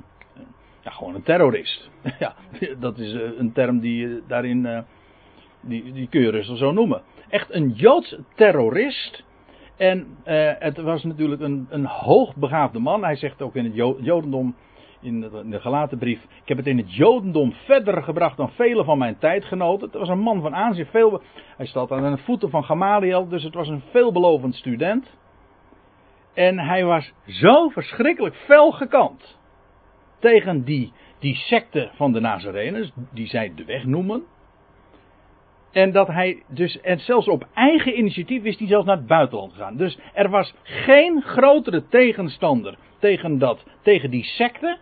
ja, 0.87 0.93
gewoon 0.93 1.15
een 1.15 1.23
terrorist. 1.23 1.89
ja, 2.19 2.35
dat 2.79 2.97
is 2.97 3.13
eh, 3.13 3.21
een 3.37 3.51
term 3.51 3.79
die 3.79 4.21
daarin, 4.27 4.65
eh, 4.65 4.79
die, 5.61 5.91
die 5.93 6.07
kun 6.07 6.21
je 6.21 6.29
rustig 6.29 6.57
zo 6.57 6.71
noemen. 6.71 7.01
Echt 7.29 7.53
een 7.53 7.69
Joods 7.69 8.17
terrorist. 8.35 9.23
En 9.77 10.07
uh, 10.25 10.51
het 10.59 10.77
was 10.77 11.03
natuurlijk 11.03 11.41
een, 11.41 11.67
een 11.69 11.85
hoogbegaafde 11.85 12.79
man. 12.79 13.03
Hij 13.03 13.15
zegt 13.15 13.41
ook 13.41 13.55
in 13.55 13.63
het 13.63 13.75
Jodendom, 14.05 14.55
in 15.01 15.21
de, 15.21 15.59
in 15.89 15.97
brief. 15.97 16.23
Ik 16.23 16.47
heb 16.47 16.57
het 16.57 16.67
in 16.67 16.77
het 16.77 16.95
Jodendom 16.95 17.53
verder 17.53 18.03
gebracht 18.03 18.37
dan 18.37 18.49
vele 18.49 18.83
van 18.83 18.97
mijn 18.97 19.17
tijdgenoten. 19.17 19.87
Het 19.87 19.97
was 19.97 20.09
een 20.09 20.19
man 20.19 20.41
van 20.41 20.55
aanzien. 20.55 20.85
Veel, 20.85 21.21
hij 21.57 21.65
staat 21.65 21.91
aan 21.91 22.15
de 22.15 22.21
voeten 22.21 22.49
van 22.49 22.63
Gamaliel, 22.63 23.27
dus 23.27 23.43
het 23.43 23.53
was 23.53 23.67
een 23.67 23.83
veelbelovend 23.91 24.55
student. 24.55 25.17
En 26.33 26.59
hij 26.59 26.85
was 26.85 27.13
zo 27.25 27.69
verschrikkelijk 27.69 28.35
fel 28.35 28.71
gekant 28.71 29.36
tegen 30.19 30.63
die, 30.63 30.91
die 31.19 31.35
secte 31.35 31.89
van 31.93 32.11
de 32.11 32.19
Nazareners, 32.19 32.91
die 33.13 33.27
zij 33.27 33.51
de 33.55 33.65
weg 33.65 33.85
noemen. 33.85 34.23
En 35.71 35.91
dat 35.91 36.07
hij 36.07 36.43
dus, 36.47 36.81
en 36.81 36.99
zelfs 36.99 37.27
op 37.27 37.47
eigen 37.53 37.97
initiatief 37.97 38.43
is 38.43 38.57
hij 38.57 38.67
zelfs 38.67 38.85
naar 38.85 38.97
het 38.97 39.07
buitenland 39.07 39.53
gegaan. 39.53 39.77
Dus 39.77 39.99
er 40.13 40.29
was 40.29 40.53
geen 40.63 41.21
grotere 41.21 41.87
tegenstander 41.87 42.77
tegen, 42.99 43.37
dat, 43.37 43.63
tegen 43.81 44.09
die 44.09 44.23
secte 44.23 44.77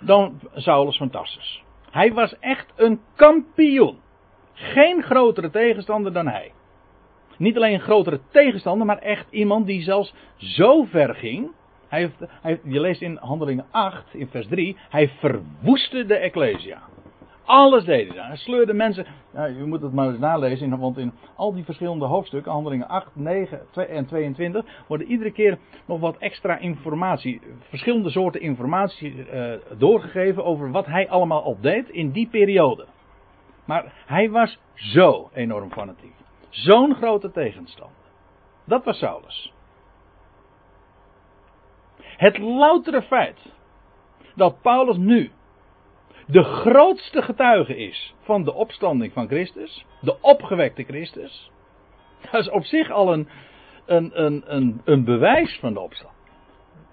dan 0.00 0.40
Saulus 0.54 0.96
van 0.96 1.10
Tarsus. 1.10 1.62
Hij 1.90 2.12
was 2.12 2.38
echt 2.38 2.72
een 2.76 3.00
kampioen. 3.14 3.98
Geen 4.52 5.02
grotere 5.02 5.50
tegenstander 5.50 6.12
dan 6.12 6.26
hij. 6.26 6.52
Niet 7.36 7.56
alleen 7.56 7.74
een 7.74 7.80
grotere 7.80 8.20
tegenstander, 8.30 8.86
maar 8.86 8.98
echt 8.98 9.26
iemand 9.30 9.66
die 9.66 9.82
zelfs 9.82 10.14
zo 10.36 10.84
ver 10.84 11.14
ging. 11.14 11.50
Hij 11.90 12.10
hij, 12.42 12.60
je 12.64 12.80
leest 12.80 13.02
in 13.02 13.16
Handelingen 13.20 13.64
8, 13.70 14.14
in 14.14 14.28
vers 14.28 14.46
3, 14.46 14.76
hij 14.88 15.08
verwoestte 15.08 16.06
de 16.06 16.14
Ecclesia. 16.14 16.82
Alles 17.44 17.84
deed 17.84 18.14
hij. 18.14 18.26
Hij 18.26 18.36
sleurde 18.36 18.72
mensen. 18.72 19.06
Ja, 19.34 19.44
je 19.44 19.64
moet 19.64 19.82
het 19.82 19.92
maar 19.92 20.08
eens 20.08 20.18
nalezen, 20.18 20.78
want 20.78 20.98
in 20.98 21.12
al 21.36 21.54
die 21.54 21.64
verschillende 21.64 22.04
hoofdstukken, 22.04 22.52
handelingen 22.52 22.88
8, 22.88 23.10
9 23.12 23.60
en 23.88 24.06
22, 24.06 24.64
worden 24.86 25.06
iedere 25.06 25.30
keer 25.30 25.58
nog 25.84 26.00
wat 26.00 26.16
extra 26.18 26.58
informatie, 26.58 27.40
verschillende 27.68 28.10
soorten 28.10 28.40
informatie 28.40 29.14
uh, 29.14 29.52
doorgegeven 29.78 30.44
over 30.44 30.70
wat 30.70 30.86
hij 30.86 31.08
allemaal 31.08 31.42
al 31.42 31.56
deed 31.60 31.88
in 31.88 32.10
die 32.10 32.28
periode. 32.28 32.86
Maar 33.64 33.92
hij 34.06 34.30
was 34.30 34.58
zo 34.74 35.30
enorm 35.34 35.72
fanatiek. 35.72 36.14
Zo'n 36.48 36.94
grote 36.94 37.30
tegenstander. 37.30 37.96
Dat 38.64 38.84
was 38.84 38.98
Saulus. 38.98 39.52
Het 42.20 42.38
loutere 42.38 43.02
feit 43.02 43.38
dat 44.34 44.60
Paulus 44.62 44.96
nu 44.96 45.30
de 46.26 46.42
grootste 46.42 47.22
getuige 47.22 47.76
is 47.76 48.14
van 48.20 48.44
de 48.44 48.54
opstanding 48.54 49.12
van 49.12 49.26
Christus, 49.26 49.86
de 50.00 50.20
opgewekte 50.20 50.82
Christus, 50.82 51.50
dat 52.30 52.40
is 52.40 52.50
op 52.50 52.64
zich 52.64 52.90
al 52.90 53.12
een, 53.12 53.28
een, 53.86 54.24
een, 54.24 54.42
een, 54.46 54.80
een 54.84 55.04
bewijs 55.04 55.58
van 55.58 55.72
de 55.72 55.80
opstand. 55.80 56.14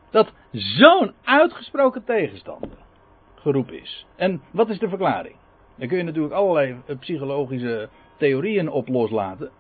Dat 0.10 0.34
zo'n 0.52 1.14
uitgesproken 1.24 2.04
tegenstander 2.04 2.78
geroepen 3.36 3.82
is. 3.82 4.06
En 4.16 4.42
wat 4.52 4.70
is 4.70 4.80
de 4.80 4.90
verklaring? 4.90 5.36
Daar 5.76 5.88
kun 5.88 5.98
je 5.98 6.04
natuurlijk 6.04 6.34
allerlei 6.34 6.82
eh, 6.86 6.98
psychologische 6.98 7.90
theorieën 8.18 8.70
op 8.70 8.88
loslaten. 8.88 9.52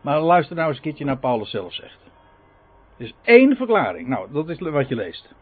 Maar 0.00 0.20
luister 0.20 0.56
nou 0.56 0.68
eens 0.68 0.76
een 0.76 0.82
keertje 0.82 1.04
naar 1.04 1.18
Paulus 1.18 1.50
zelf 1.50 1.74
zegt. 1.74 2.07
Is 2.98 3.14
één 3.22 3.56
verklaring. 3.56 4.08
Nou, 4.08 4.32
dat 4.32 4.48
is 4.48 4.58
wat 4.58 4.88
je 4.88 4.94
leest. 4.94 5.34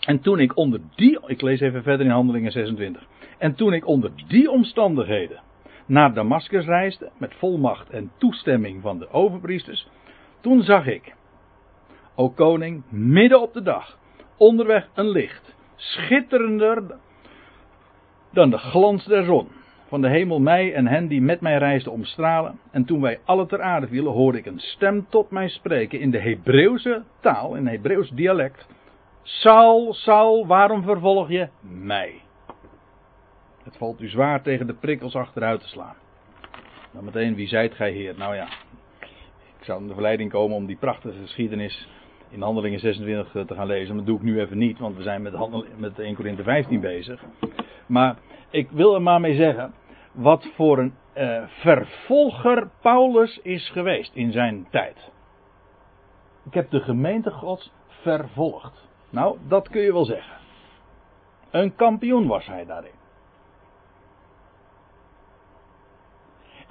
En 0.00 0.20
toen 0.20 0.38
ik 0.38 0.56
onder 0.56 0.80
die, 0.94 1.18
ik 1.26 1.42
lees 1.42 1.60
even 1.60 1.82
verder 1.82 2.06
in 2.06 2.12
Handelingen 2.12 2.52
26. 2.52 3.06
En 3.38 3.54
toen 3.54 3.72
ik 3.72 3.86
onder 3.86 4.10
die 4.28 4.50
omstandigheden 4.50 5.40
naar 5.86 6.14
Damascus 6.14 6.64
reisde, 6.64 7.10
met 7.18 7.34
volmacht 7.34 7.90
en 7.90 8.10
toestemming 8.18 8.82
van 8.82 8.98
de 8.98 9.10
overpriesters, 9.10 9.88
toen 10.40 10.62
zag 10.62 10.86
ik, 10.86 11.14
o 12.14 12.30
koning, 12.30 12.82
midden 12.90 13.40
op 13.40 13.52
de 13.52 13.62
dag, 13.62 13.98
onderweg 14.36 14.88
een 14.94 15.08
licht, 15.08 15.54
schitterender 15.76 16.98
dan 18.32 18.50
de 18.50 18.58
glans 18.58 19.04
der 19.04 19.24
zon, 19.24 19.48
van 19.88 20.00
de 20.00 20.08
hemel 20.08 20.40
mij 20.40 20.74
en 20.74 20.86
hen 20.86 21.08
die 21.08 21.20
met 21.20 21.40
mij 21.40 21.58
reisden 21.58 21.92
omstralen. 21.92 22.58
En 22.70 22.84
toen 22.84 23.00
wij 23.00 23.20
alle 23.24 23.46
ter 23.46 23.62
aarde 23.62 23.86
vielen, 23.86 24.12
hoorde 24.12 24.38
ik 24.38 24.46
een 24.46 24.60
stem 24.60 25.06
tot 25.08 25.30
mij 25.30 25.48
spreken 25.48 26.00
in 26.00 26.10
de 26.10 26.20
Hebreeuwse 26.20 27.02
taal, 27.20 27.54
in 27.54 27.66
Hebreeuws 27.66 28.10
dialect, 28.10 28.66
Saul, 29.22 29.94
Saul, 29.94 30.46
waarom 30.46 30.82
vervolg 30.82 31.28
je 31.28 31.48
mij? 31.60 32.20
Het 33.62 33.76
valt 33.76 34.00
u 34.00 34.08
zwaar 34.08 34.42
tegen 34.42 34.66
de 34.66 34.74
prikkels 34.74 35.14
achteruit 35.14 35.60
te 35.60 35.68
slaan. 35.68 35.96
Dan 36.92 37.04
meteen, 37.04 37.34
wie 37.34 37.48
zijt 37.48 37.74
gij 37.74 37.90
heer? 37.90 38.14
Nou 38.16 38.34
ja, 38.34 38.48
ik 39.58 39.64
zou 39.64 39.80
in 39.80 39.86
de 39.86 39.92
verleiding 39.92 40.30
komen 40.30 40.56
om 40.56 40.66
die 40.66 40.76
prachtige 40.76 41.20
geschiedenis 41.20 41.88
in 42.34 42.42
Handelingen 42.42 42.80
26 42.80 43.46
te 43.46 43.54
gaan 43.54 43.66
lezen. 43.66 43.88
Maar 43.88 44.04
dat 44.04 44.06
doe 44.06 44.16
ik 44.16 44.22
nu 44.22 44.40
even 44.40 44.58
niet, 44.58 44.78
want 44.78 44.96
we 44.96 45.02
zijn 45.02 45.22
met, 45.22 45.32
handel, 45.32 45.64
met 45.76 45.98
1 45.98 46.14
Korinthe 46.14 46.42
15 46.42 46.80
bezig. 46.80 47.24
Maar 47.86 48.16
ik 48.50 48.70
wil 48.70 48.94
er 48.94 49.02
maar 49.02 49.20
mee 49.20 49.34
zeggen, 49.34 49.74
wat 50.12 50.48
voor 50.54 50.78
een 50.78 50.94
uh, 51.16 51.42
vervolger 51.48 52.70
Paulus 52.80 53.38
is 53.42 53.70
geweest 53.70 54.14
in 54.14 54.32
zijn 54.32 54.66
tijd. 54.70 55.12
Ik 56.44 56.54
heb 56.54 56.70
de 56.70 56.80
gemeente 56.80 57.30
Gods 57.30 57.72
vervolgd. 57.88 58.88
Nou, 59.10 59.38
dat 59.48 59.68
kun 59.68 59.82
je 59.82 59.92
wel 59.92 60.04
zeggen. 60.04 60.36
Een 61.50 61.74
kampioen 61.74 62.26
was 62.26 62.46
hij 62.46 62.64
daarin. 62.64 63.02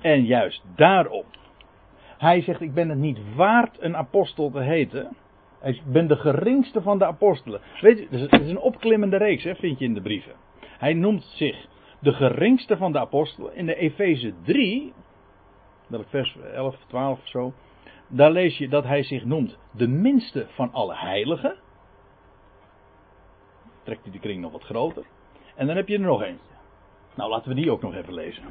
En 0.01 0.25
juist 0.25 0.63
daarom. 0.75 1.23
Hij 2.17 2.41
zegt: 2.41 2.61
Ik 2.61 2.73
ben 2.73 2.89
het 2.89 2.97
niet 2.97 3.35
waard 3.35 3.81
een 3.81 3.95
apostel 3.95 4.51
te 4.51 4.59
heten. 4.59 5.15
Ik 5.63 5.81
ben 5.85 6.07
de 6.07 6.15
geringste 6.15 6.81
van 6.81 6.97
de 6.97 7.05
apostelen. 7.05 7.61
Weet 7.81 7.97
je, 7.99 8.17
het 8.17 8.41
is 8.41 8.49
een 8.49 8.59
opklimmende 8.59 9.17
reeks, 9.17 9.43
hè, 9.43 9.55
vind 9.55 9.79
je 9.79 9.85
in 9.85 9.93
de 9.93 10.01
brieven. 10.01 10.33
Hij 10.77 10.93
noemt 10.93 11.23
zich 11.23 11.67
de 11.99 12.13
geringste 12.13 12.77
van 12.77 12.91
de 12.91 12.99
apostelen. 12.99 13.55
In 13.55 13.65
de 13.65 13.75
Efeze 13.75 14.33
3, 14.43 14.93
dat 15.87 16.05
vers 16.09 16.37
11, 16.53 16.75
12 16.87 17.19
of 17.19 17.27
zo. 17.27 17.53
Daar 18.07 18.31
lees 18.31 18.57
je 18.57 18.69
dat 18.69 18.83
hij 18.83 19.03
zich 19.03 19.25
noemt 19.25 19.57
de 19.71 19.87
minste 19.87 20.45
van 20.49 20.73
alle 20.73 20.95
heiligen 20.95 21.55
trekt 23.83 24.03
hij 24.03 24.11
de 24.11 24.19
kring 24.19 24.41
nog 24.41 24.51
wat 24.51 24.63
groter. 24.63 25.03
En 25.55 25.67
dan 25.67 25.75
heb 25.75 25.87
je 25.87 25.93
er 25.93 25.99
nog 25.99 26.21
eentje. 26.21 26.53
Nou, 27.15 27.29
laten 27.29 27.49
we 27.49 27.55
die 27.55 27.71
ook 27.71 27.81
nog 27.81 27.95
even 27.95 28.13
lezen. 28.13 28.43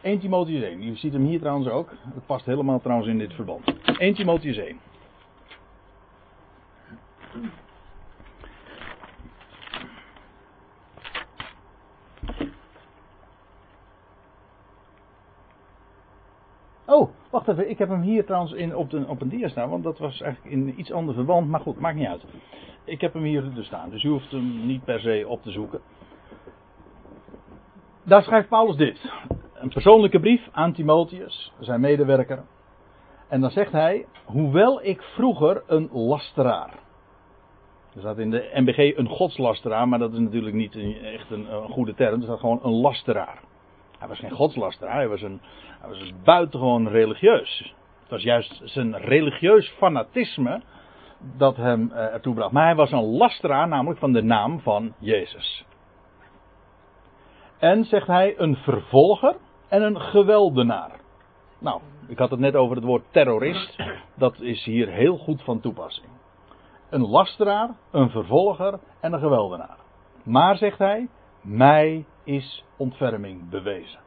1 0.00 0.18
Timotheus 0.18 0.62
1. 0.62 0.82
Je 0.82 0.96
ziet 0.96 1.12
hem 1.12 1.24
hier 1.24 1.38
trouwens 1.38 1.68
ook. 1.68 1.90
Het 2.14 2.26
past 2.26 2.46
helemaal 2.46 2.80
trouwens 2.80 3.08
in 3.08 3.18
dit 3.18 3.34
verband. 3.34 3.74
1 3.98 4.14
Timotheus 4.14 4.56
1. 4.56 4.78
Oh, 16.86 17.10
wacht 17.30 17.48
even. 17.48 17.70
Ik 17.70 17.78
heb 17.78 17.88
hem 17.88 18.00
hier 18.00 18.24
trouwens 18.24 18.52
in, 18.52 18.76
op, 18.76 18.90
de, 18.90 19.04
op 19.06 19.20
een 19.20 19.28
dia 19.28 19.48
staan. 19.48 19.70
Want 19.70 19.84
dat 19.84 19.98
was 19.98 20.20
eigenlijk 20.20 20.54
in 20.54 20.80
iets 20.80 20.92
ander 20.92 21.14
verband. 21.14 21.48
Maar 21.48 21.60
goed, 21.60 21.80
maakt 21.80 21.96
niet 21.96 22.06
uit. 22.06 22.24
Ik 22.84 23.00
heb 23.00 23.12
hem 23.12 23.22
hier 23.22 23.54
dus 23.54 23.66
staan. 23.66 23.90
Dus 23.90 24.02
u 24.02 24.08
hoeft 24.08 24.30
hem 24.30 24.66
niet 24.66 24.84
per 24.84 25.00
se 25.00 25.24
op 25.28 25.42
te 25.42 25.50
zoeken. 25.50 25.80
Daar 28.02 28.22
schrijft 28.22 28.48
Paulus 28.48 28.76
dit. 28.76 29.12
een 29.54 29.68
persoonlijke 29.68 30.20
brief 30.20 30.48
aan 30.52 30.72
Timotheus, 30.72 31.52
zijn 31.58 31.80
medewerker. 31.80 32.44
En 33.28 33.40
dan 33.40 33.50
zegt 33.50 33.72
hij, 33.72 34.06
hoewel 34.24 34.84
ik 34.84 35.02
vroeger 35.02 35.62
een 35.66 35.88
lasteraar. 35.92 36.78
Er 37.94 38.00
staat 38.00 38.18
in 38.18 38.30
de 38.30 38.50
MBG 38.54 38.96
een 38.96 39.08
godslasteraar, 39.08 39.88
maar 39.88 39.98
dat 39.98 40.12
is 40.12 40.18
natuurlijk 40.18 40.54
niet 40.54 40.76
echt 41.02 41.30
een, 41.30 41.46
goede 41.70 41.94
term. 41.94 42.14
Er 42.14 42.22
staat 42.22 42.40
gewoon 42.40 42.60
een 42.62 42.72
lasteraar. 42.72 43.40
Hij 43.98 44.08
was 44.08 44.18
geen 44.18 44.30
godslasteraar, 44.30 44.94
hij 44.94 45.08
was, 45.08 45.22
een, 45.22 45.40
hij 45.80 45.88
was 45.88 46.12
buitengewoon 46.24 46.88
religieus. 46.88 47.74
Het 48.00 48.10
was 48.10 48.22
juist 48.22 48.60
zijn 48.64 48.96
religieus 48.96 49.68
fanatisme 49.68 50.62
dat 51.36 51.56
hem 51.56 51.90
uh, 51.92 51.96
ertoe 51.96 52.34
bracht. 52.34 52.52
Maar 52.52 52.64
hij 52.64 52.74
was 52.74 52.90
een 52.90 53.04
lasteraar, 53.04 53.68
namelijk 53.68 54.00
van 54.00 54.12
de 54.12 54.22
naam 54.22 54.60
van 54.60 54.94
Jezus. 54.98 55.64
En 57.58 57.84
zegt 57.84 58.06
hij 58.06 58.34
een 58.38 58.56
vervolger 58.56 59.36
en 59.68 59.82
een 59.82 60.00
geweldenaar. 60.00 61.00
Nou, 61.58 61.80
ik 62.06 62.18
had 62.18 62.30
het 62.30 62.40
net 62.40 62.54
over 62.54 62.76
het 62.76 62.84
woord 62.84 63.04
terrorist. 63.10 63.76
Dat 64.14 64.40
is 64.40 64.64
hier 64.64 64.88
heel 64.88 65.16
goed 65.16 65.42
van 65.42 65.60
toepassing. 65.60 66.08
Een 66.92 67.08
lasteraar, 67.08 67.70
een 67.90 68.10
vervolger 68.10 68.78
en 69.00 69.12
een 69.12 69.20
geweldenaar. 69.20 69.76
Maar 70.22 70.56
zegt 70.56 70.78
hij, 70.78 71.08
mij 71.40 72.04
is 72.24 72.64
ontferming 72.76 73.48
bewezen. 73.48 74.00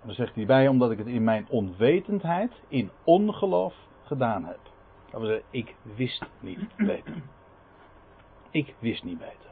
En 0.00 0.06
dan 0.06 0.14
zegt 0.14 0.34
hij 0.34 0.46
bij, 0.46 0.68
omdat 0.68 0.90
ik 0.90 0.98
het 0.98 1.06
in 1.06 1.24
mijn 1.24 1.46
onwetendheid, 1.48 2.52
in 2.68 2.90
ongeloof 3.04 3.74
gedaan 4.04 4.44
heb. 4.44 4.58
Dat 5.10 5.20
wil 5.20 5.30
zeggen, 5.30 5.46
ik 5.50 5.76
wist 5.96 6.24
niet 6.40 6.76
beter. 6.76 7.22
Ik 8.50 8.74
wist 8.78 9.04
niet 9.04 9.18
beter. 9.18 9.50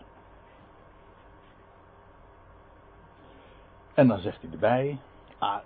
En 3.95 4.09
dan 4.09 4.19
zegt 4.19 4.43
hij 4.43 4.51
erbij, 4.51 4.99
ah, 5.39 5.59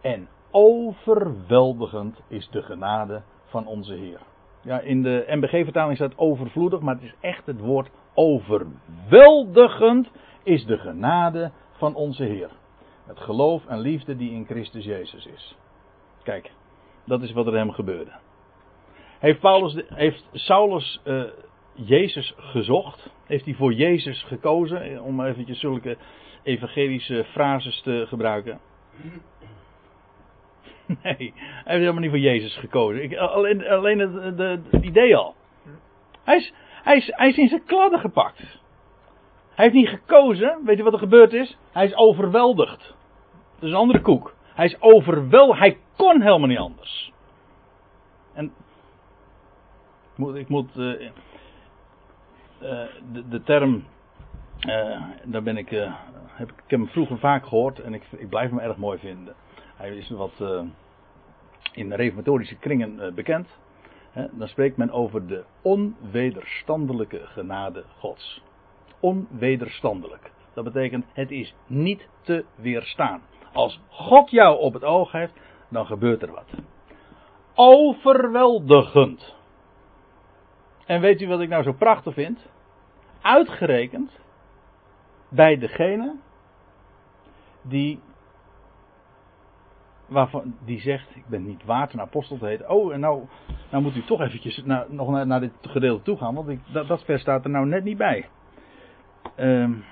en 0.00 0.28
overweldigend 0.50 2.20
is 2.28 2.48
de 2.50 2.62
genade 2.62 3.22
van 3.44 3.66
onze 3.66 3.94
Heer. 3.94 4.20
Ja, 4.62 4.80
in 4.80 5.02
de 5.02 5.24
MBG-vertaling 5.28 5.96
staat 5.96 6.18
overvloedig, 6.18 6.80
maar 6.80 6.94
het 6.94 7.04
is 7.04 7.14
echt 7.20 7.46
het 7.46 7.60
woord 7.60 7.90
overweldigend 8.14 10.10
is 10.42 10.64
de 10.64 10.78
genade 10.78 11.50
van 11.72 11.94
onze 11.94 12.24
Heer. 12.24 12.50
Het 13.06 13.20
geloof 13.20 13.66
en 13.66 13.80
liefde 13.80 14.16
die 14.16 14.30
in 14.30 14.44
Christus 14.44 14.84
Jezus 14.84 15.26
is. 15.26 15.56
Kijk, 16.22 16.52
dat 17.04 17.22
is 17.22 17.32
wat 17.32 17.46
er 17.46 17.56
hem 17.56 17.70
gebeurde. 17.70 18.12
Heeft, 19.18 19.40
Paulus, 19.40 19.82
heeft 19.86 20.28
Saulus 20.32 21.00
uh, 21.04 21.24
Jezus 21.74 22.34
gezocht? 22.36 23.10
Heeft 23.26 23.44
hij 23.44 23.54
voor 23.54 23.72
Jezus 23.72 24.22
gekozen? 24.22 25.02
Om 25.02 25.20
eventjes 25.20 25.60
zulke 25.60 25.96
evangelische 26.42 27.24
frases 27.24 27.80
te 27.80 28.04
gebruiken. 28.08 28.60
Nee, 31.02 31.32
hij 31.36 31.62
heeft 31.64 31.80
helemaal 31.80 32.00
niet 32.00 32.10
voor 32.10 32.18
Jezus 32.18 32.56
gekozen. 32.56 33.02
Ik, 33.02 33.16
alleen 33.16 33.68
alleen 33.68 33.98
het, 33.98 34.36
de, 34.36 34.60
idee 34.80 35.16
al. 35.16 35.34
Hij 36.24 36.36
is, 36.36 36.52
hij, 36.82 36.96
is, 36.96 37.12
hij 37.14 37.28
is 37.28 37.36
in 37.36 37.48
zijn 37.48 37.64
kladden 37.64 38.00
gepakt. 38.00 38.38
Hij 39.54 39.64
heeft 39.64 39.74
niet 39.74 39.88
gekozen. 39.88 40.58
Weet 40.64 40.76
je 40.76 40.82
wat 40.82 40.92
er 40.92 40.98
gebeurd 40.98 41.32
is? 41.32 41.58
Hij 41.72 41.84
is 41.84 41.94
overweldigd. 41.94 42.96
Dat 43.54 43.62
is 43.62 43.70
een 43.70 43.74
andere 43.74 44.00
koek. 44.00 44.34
Hij 44.54 44.64
is 44.64 44.80
overweldigd. 44.80 45.58
Hij 45.58 45.78
kon 45.96 46.20
helemaal 46.20 46.48
niet 46.48 46.58
anders. 46.58 47.12
En 48.32 48.44
ik 50.12 50.16
moet, 50.16 50.34
ik 50.34 50.48
moet 50.48 50.76
uh, 50.76 51.00
uh, 51.00 51.10
de, 53.12 53.28
de, 53.28 53.42
term, 53.42 53.84
uh, 54.68 55.02
daar 55.24 55.42
ben 55.42 55.56
ik, 55.56 55.68
heb 56.26 56.50
ik, 56.50 56.56
ik 56.64 56.70
heb 56.70 56.80
hem 56.80 56.88
vroeger 56.88 57.18
vaak 57.18 57.46
gehoord 57.46 57.78
en 57.78 57.94
ik, 57.94 58.02
ik 58.16 58.28
blijf 58.28 58.50
hem 58.50 58.58
erg 58.58 58.76
mooi 58.76 58.98
vinden. 58.98 59.34
Hij 59.80 59.96
is 59.96 60.10
wat 60.10 60.32
uh, 60.40 60.62
in 61.72 61.92
reformatorische 61.92 62.56
kringen 62.56 62.98
uh, 62.98 63.12
bekend. 63.12 63.58
Hè, 64.10 64.26
dan 64.32 64.48
spreekt 64.48 64.76
men 64.76 64.90
over 64.90 65.26
de 65.26 65.44
onwederstandelijke 65.62 67.26
genade 67.26 67.84
Gods. 67.98 68.42
Onwederstandelijk. 69.00 70.32
Dat 70.54 70.64
betekent, 70.64 71.04
het 71.12 71.30
is 71.30 71.54
niet 71.66 72.08
te 72.20 72.44
weerstaan. 72.54 73.22
Als 73.52 73.80
God 73.88 74.30
jou 74.30 74.58
op 74.58 74.72
het 74.72 74.84
oog 74.84 75.12
heeft, 75.12 75.32
dan 75.68 75.86
gebeurt 75.86 76.22
er 76.22 76.32
wat. 76.32 76.48
Overweldigend. 77.54 79.34
En 80.86 81.00
weet 81.00 81.20
u 81.20 81.28
wat 81.28 81.40
ik 81.40 81.48
nou 81.48 81.62
zo 81.62 81.72
prachtig 81.72 82.14
vind? 82.14 82.48
Uitgerekend 83.20 84.20
bij 85.28 85.58
degene 85.58 86.16
die 87.62 88.00
waarvan 90.10 90.54
die 90.64 90.80
zegt, 90.80 91.16
ik 91.16 91.26
ben 91.26 91.46
niet 91.46 91.64
waard 91.64 91.92
een 91.92 92.00
apostel 92.00 92.38
te 92.38 92.46
heten. 92.46 92.70
Oh, 92.70 92.92
en 92.92 93.00
nou, 93.00 93.22
nou 93.70 93.82
moet 93.82 93.96
u 93.96 94.04
toch 94.04 94.20
eventjes 94.20 94.62
naar, 94.64 94.84
nog 94.88 95.10
naar, 95.10 95.26
naar, 95.26 95.40
dit 95.40 95.52
gedeelte 95.60 96.02
toe 96.02 96.16
gaan, 96.16 96.34
want 96.34 96.48
ik, 96.48 96.60
dat, 96.72 96.88
dat 96.88 97.04
vers 97.04 97.20
staat 97.20 97.44
er 97.44 97.50
nou 97.50 97.66
net 97.66 97.84
niet 97.84 97.96
bij. 97.96 98.28
Um, 99.36 99.84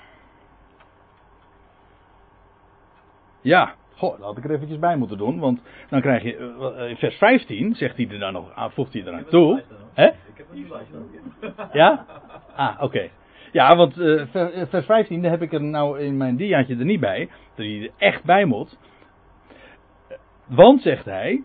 ja, 3.41 3.75
goh, 3.95 4.17
dat 4.17 4.27
had 4.27 4.39
ik 4.39 4.45
er 4.45 4.51
eventjes 4.51 4.79
bij 4.79 4.97
moeten 4.97 5.19
doen, 5.19 5.39
want 5.39 5.63
dan 5.89 6.01
krijg 6.01 6.23
je, 6.23 6.57
uh, 6.79 6.91
in 6.91 6.97
vers 6.97 7.17
15 7.17 7.75
zegt 7.75 7.97
hij 7.97 8.09
er 8.09 8.19
dan 8.19 8.33
nog, 8.33 8.55
ah, 8.55 8.71
voegt 8.71 8.93
hij 8.93 9.03
eraan 9.03 9.25
toe. 9.25 9.63
Hè? 9.95 10.07
Ik 10.07 10.15
heb 10.35 10.47
een 10.53 10.67
Ja? 11.73 12.07
Ah, 12.57 12.75
oké. 12.75 12.85
Okay. 12.85 13.11
Ja, 13.53 13.77
want 13.77 13.99
uh, 13.99 14.23
vers 14.69 14.87
15, 14.87 15.23
daar 15.23 15.31
heb 15.31 15.43
ik 15.43 15.53
er 15.53 15.63
nou 15.63 16.01
in 16.01 16.17
mijn 16.17 16.37
diaatje 16.37 16.77
er 16.77 16.85
niet 16.85 17.01
bij, 17.01 17.29
dat 17.55 17.67
hij 17.67 17.83
er 17.83 17.91
echt 17.97 18.25
bij 18.25 18.45
moet. 18.45 18.79
Want, 20.49 20.83
zegt 20.83 21.05
hij. 21.05 21.43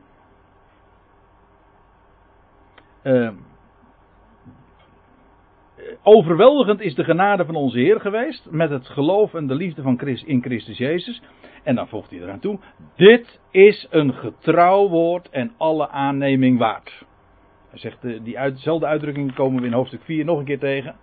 Uh, 3.04 3.32
overweldigend 6.04 6.82
is 6.82 6.96
de 6.96 7.04
genade 7.04 7.46
van 7.46 7.56
onze 7.56 7.78
Heer 7.78 8.00
geweest. 8.00 8.52
Met 8.52 8.70
het 8.70 8.88
geloof 8.88 9.34
en 9.34 9.48
de 9.48 9.56
liefde 9.56 9.82
van 9.82 9.98
Christ, 9.98 10.26
in 10.26 10.42
Christus 10.42 10.78
Jezus. 10.78 11.22
En 11.64 11.76
dan 11.76 11.88
voegt 11.88 12.10
hij 12.10 12.20
eraan 12.20 12.40
toe. 12.40 12.60
Dit 12.96 13.40
is 13.52 13.88
een 13.90 14.14
getrouw 14.14 14.88
woord 14.90 15.30
en 15.30 15.52
alle 15.58 15.90
aanneming 15.90 16.58
waard. 16.58 17.06
Hij 17.70 17.80
zegt, 17.80 18.04
uh, 18.04 18.24
diezelfde 18.24 18.86
uitdrukking 18.86 19.34
komen 19.34 19.62
we 19.62 19.68
in 19.68 19.74
hoofdstuk 19.74 20.02
4 20.02 20.26
nog 20.26 20.40
een 20.40 20.46
keer 20.46 20.60
tegen. 20.60 20.96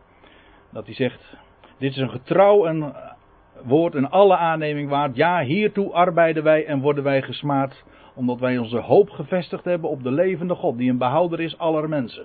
Dat 0.73 0.87
hij 0.87 0.95
zegt, 0.95 1.37
dit 1.79 1.91
is 1.91 1.97
een 1.97 2.11
getrouw 2.11 2.67
en 2.67 2.95
woord 3.65 3.95
en 3.95 4.11
alle 4.11 4.37
aanneming 4.37 4.89
waard. 4.89 5.17
Ja, 5.17 5.43
hiertoe 5.43 5.93
arbeiden 5.93 6.43
wij 6.43 6.67
en 6.67 6.81
worden 6.81 7.05
wij 7.05 7.23
gesmaad, 7.23 7.85
omdat 8.15 8.39
wij 8.39 8.59
onze 8.59 8.79
hoop 8.79 9.11
gevestigd 9.11 9.65
hebben 9.65 9.91
op 9.91 10.03
de 10.03 10.11
levende 10.11 10.55
God, 10.55 10.79
die 10.79 10.91
een 10.91 10.99
behouder 10.99 11.41
is 11.41 11.59
aller 11.59 11.89
mensen, 11.89 12.25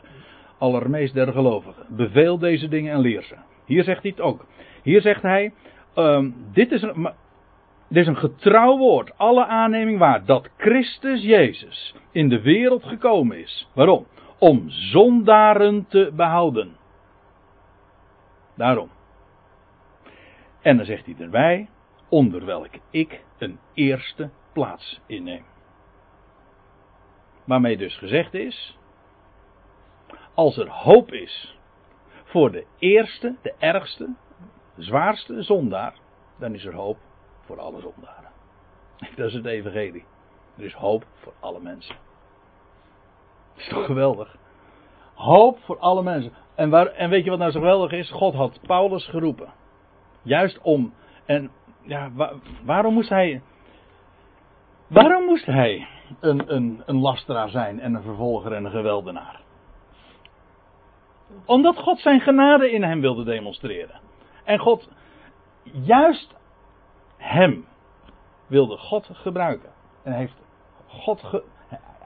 allermeest 0.57 1.13
der 1.13 1.31
gelovigen. 1.31 1.85
Beveel 1.89 2.37
deze 2.37 2.67
dingen 2.67 2.93
en 2.93 2.99
leer 2.99 3.23
ze. 3.23 3.35
Hier 3.65 3.83
zegt 3.83 4.01
hij 4.01 4.11
het 4.11 4.21
ook. 4.21 4.45
Hier 4.83 5.01
zegt 5.01 5.21
hij, 5.21 5.53
um, 5.95 6.35
dit 6.53 6.71
is 6.71 6.81
een, 6.81 7.09
dit 7.89 8.01
is 8.01 8.07
een 8.07 8.17
getrouw 8.17 8.77
woord, 8.77 9.17
alle 9.17 9.45
aanneming 9.45 9.99
waard, 9.99 10.27
dat 10.27 10.49
Christus 10.57 11.23
Jezus 11.23 11.95
in 12.11 12.29
de 12.29 12.41
wereld 12.41 12.83
gekomen 12.83 13.39
is. 13.39 13.69
Waarom? 13.73 14.05
Om 14.39 14.69
zondaren 14.69 15.85
te 15.89 16.11
behouden. 16.15 16.75
Daarom. 18.55 18.89
En 20.65 20.77
dan 20.77 20.85
zegt 20.85 21.05
hij 21.05 21.15
erbij, 21.19 21.69
onder 22.09 22.45
welk 22.45 22.69
ik 22.89 23.23
een 23.37 23.59
eerste 23.73 24.29
plaats 24.53 25.01
inneem. 25.05 25.45
Waarmee 27.43 27.77
dus 27.77 27.97
gezegd 27.97 28.33
is, 28.33 28.77
als 30.33 30.57
er 30.57 30.69
hoop 30.69 31.11
is 31.11 31.57
voor 32.23 32.51
de 32.51 32.65
eerste, 32.77 33.35
de 33.41 33.53
ergste, 33.57 34.13
zwaarste 34.77 35.43
zondaar, 35.43 35.93
dan 36.39 36.53
is 36.53 36.65
er 36.65 36.75
hoop 36.75 36.97
voor 37.41 37.59
alle 37.59 37.81
zondaren. 37.81 38.31
Dat 39.15 39.27
is 39.27 39.33
het 39.33 39.45
evangelie. 39.45 40.05
Er 40.57 40.63
is 40.63 40.73
hoop 40.73 41.05
voor 41.13 41.33
alle 41.39 41.59
mensen. 41.59 41.95
Is 43.55 43.67
toch 43.67 43.85
geweldig? 43.85 44.37
Hoop 45.13 45.59
voor 45.59 45.79
alle 45.79 46.03
mensen. 46.03 46.33
En, 46.55 46.69
waar, 46.69 46.87
en 46.87 47.09
weet 47.09 47.23
je 47.23 47.29
wat 47.29 47.39
nou 47.39 47.51
zo 47.51 47.59
geweldig 47.59 47.91
is? 47.91 48.11
God 48.11 48.33
had 48.33 48.59
Paulus 48.61 49.07
geroepen. 49.07 49.63
Juist 50.25 50.61
om. 50.61 50.93
En 51.25 51.51
ja, 51.81 52.11
waarom 52.63 52.93
moest 52.93 53.09
hij. 53.09 53.41
Waarom 54.87 55.23
moest 55.25 55.45
hij 55.45 55.87
een, 56.19 56.55
een, 56.55 56.83
een 56.85 56.97
lasteraar 56.99 57.49
zijn 57.49 57.79
en 57.79 57.93
een 57.93 58.01
vervolger 58.01 58.53
en 58.53 58.65
een 58.65 58.71
geweldenaar? 58.71 59.41
Omdat 61.45 61.77
God 61.77 61.99
zijn 61.99 62.19
genade 62.19 62.71
in 62.71 62.83
hem 62.83 63.01
wilde 63.01 63.23
demonstreren. 63.23 63.99
En 64.43 64.59
God, 64.59 64.89
juist 65.63 66.35
hem, 67.17 67.65
wilde 68.47 68.77
God 68.77 69.09
gebruiken. 69.11 69.69
En 70.03 70.13
heeft 70.13 70.41
God, 70.87 71.21
ge, 71.21 71.43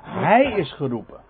hij 0.02 0.52
is 0.52 0.74
geroepen. 0.74 1.22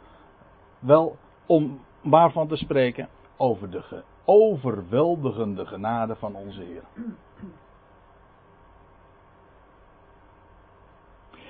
Wel 0.79 1.17
om 1.45 1.85
waarvan 2.01 2.47
te 2.47 2.55
spreken 2.55 3.09
over 3.41 3.69
de 3.69 4.03
overweldigende 4.25 5.65
genade 5.65 6.15
van 6.15 6.35
onze 6.35 6.61
Heer. 6.61 6.83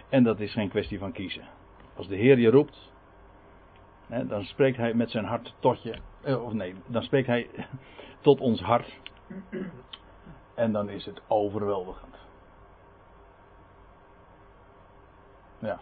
En 0.09 0.23
dat 0.23 0.39
is 0.39 0.53
geen 0.53 0.69
kwestie 0.69 0.99
van 0.99 1.11
kiezen. 1.11 1.47
Als 1.95 2.07
de 2.07 2.15
Heer 2.15 2.39
je 2.39 2.49
roept, 2.49 2.91
dan 4.07 4.43
spreekt 4.43 4.77
Hij 4.77 4.93
met 4.93 5.11
zijn 5.11 5.25
hart 5.25 5.55
tot 5.59 5.83
je. 5.83 5.97
Eh, 6.21 6.43
of 6.43 6.53
nee, 6.53 6.75
dan 6.87 7.03
spreekt 7.03 7.27
Hij 7.27 7.49
tot 8.21 8.39
ons 8.39 8.61
hart. 8.61 8.99
En 10.53 10.71
dan 10.71 10.89
is 10.89 11.05
het 11.05 11.21
overweldigend. 11.27 12.15
Ja. 15.59 15.79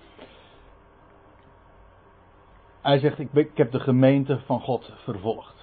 Hij 2.81 2.99
zegt, 2.99 3.19
ik 3.19 3.57
heb 3.57 3.71
de 3.71 3.79
gemeente 3.79 4.39
van 4.39 4.59
God 4.59 4.93
vervolgd. 4.95 5.56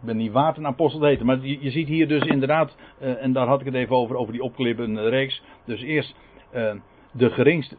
Ik 0.00 0.06
ben 0.06 0.16
niet 0.16 0.32
waard 0.32 0.56
een 0.56 0.66
apostel 0.66 1.00
te. 1.00 1.24
Maar 1.24 1.38
je, 1.38 1.70
ziet 1.70 1.88
hier 1.88 2.08
dus 2.08 2.22
inderdaad, 2.22 2.76
uh, 3.00 3.22
en 3.22 3.32
daar 3.32 3.46
had 3.46 3.60
ik 3.60 3.66
het 3.66 3.74
even 3.74 3.96
over, 3.96 4.16
over 4.16 4.32
die 4.32 4.42
opklippende 4.42 5.08
reeks. 5.08 5.42
Dus 5.64 5.82
eerst 5.82 6.14
uh, 6.54 6.74
de 7.12 7.30
geringste, 7.30 7.76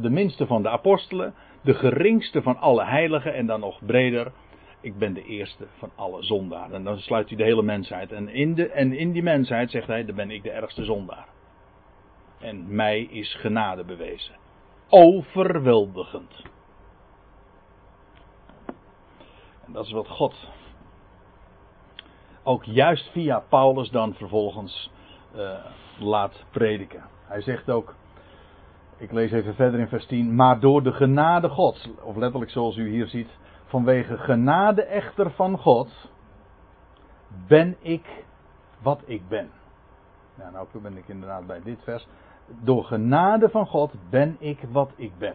de 0.00 0.10
minste 0.10 0.46
van 0.46 0.62
de 0.62 0.68
apostelen, 0.68 1.34
de 1.62 1.74
geringste 1.74 2.42
van 2.42 2.56
alle 2.56 2.84
heiligen 2.84 3.34
en 3.34 3.46
dan 3.46 3.60
nog 3.60 3.78
breder. 3.86 4.32
Ik 4.80 4.98
ben 4.98 5.14
de 5.14 5.24
eerste 5.24 5.66
van 5.78 5.90
alle 5.94 6.22
zondaren. 6.22 6.74
En 6.74 6.84
dan 6.84 6.98
sluit 6.98 7.28
hij 7.28 7.36
de 7.36 7.44
hele 7.44 7.62
mensheid. 7.62 8.12
En 8.12 8.28
in, 8.28 8.54
de, 8.54 8.68
en 8.68 8.92
in 8.92 9.12
die 9.12 9.22
mensheid, 9.22 9.70
zegt 9.70 9.86
hij, 9.86 10.04
dan 10.04 10.16
ben 10.16 10.30
ik 10.30 10.42
de 10.42 10.50
ergste 10.50 10.84
zondaar. 10.84 11.26
En 12.40 12.74
mij 12.74 13.02
is 13.02 13.34
genade 13.34 13.84
bewezen. 13.84 14.34
Overweldigend. 14.88 16.44
En 19.66 19.72
dat 19.72 19.84
is 19.84 19.92
wat 19.92 20.08
God 20.08 20.48
ook 22.48 22.64
juist 22.64 23.10
via 23.10 23.42
Paulus 23.48 23.90
dan 23.90 24.14
vervolgens 24.14 24.90
uh, 25.36 25.54
laat 25.98 26.44
prediken. 26.50 27.02
Hij 27.24 27.40
zegt 27.40 27.70
ook, 27.70 27.94
ik 28.96 29.12
lees 29.12 29.32
even 29.32 29.54
verder 29.54 29.80
in 29.80 29.88
vers 29.88 30.06
10, 30.06 30.34
maar 30.34 30.60
door 30.60 30.82
de 30.82 30.92
genade 30.92 31.48
Gods, 31.48 31.88
of 32.02 32.16
letterlijk 32.16 32.50
zoals 32.50 32.76
u 32.76 32.88
hier 32.88 33.06
ziet, 33.06 33.28
vanwege 33.64 34.18
genade 34.18 34.82
echter 34.82 35.30
van 35.30 35.58
God, 35.58 36.10
ben 37.46 37.76
ik 37.80 38.24
wat 38.82 39.02
ik 39.06 39.28
ben. 39.28 39.50
Nou 40.34 40.66
ben 40.82 40.96
ik 40.96 41.08
inderdaad 41.08 41.46
bij 41.46 41.60
dit 41.62 41.82
vers. 41.82 42.06
Door 42.46 42.84
genade 42.84 43.48
van 43.48 43.66
God 43.66 43.94
ben 44.10 44.36
ik 44.38 44.58
wat 44.72 44.92
ik 44.96 45.18
ben. 45.18 45.34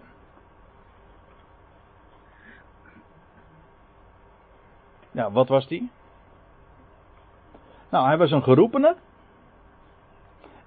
Ja, 5.12 5.32
wat 5.32 5.48
was 5.48 5.68
die? 5.68 5.92
Nou, 7.94 8.06
hij 8.06 8.18
was 8.18 8.32
een 8.32 8.44
geroepene. 8.44 8.96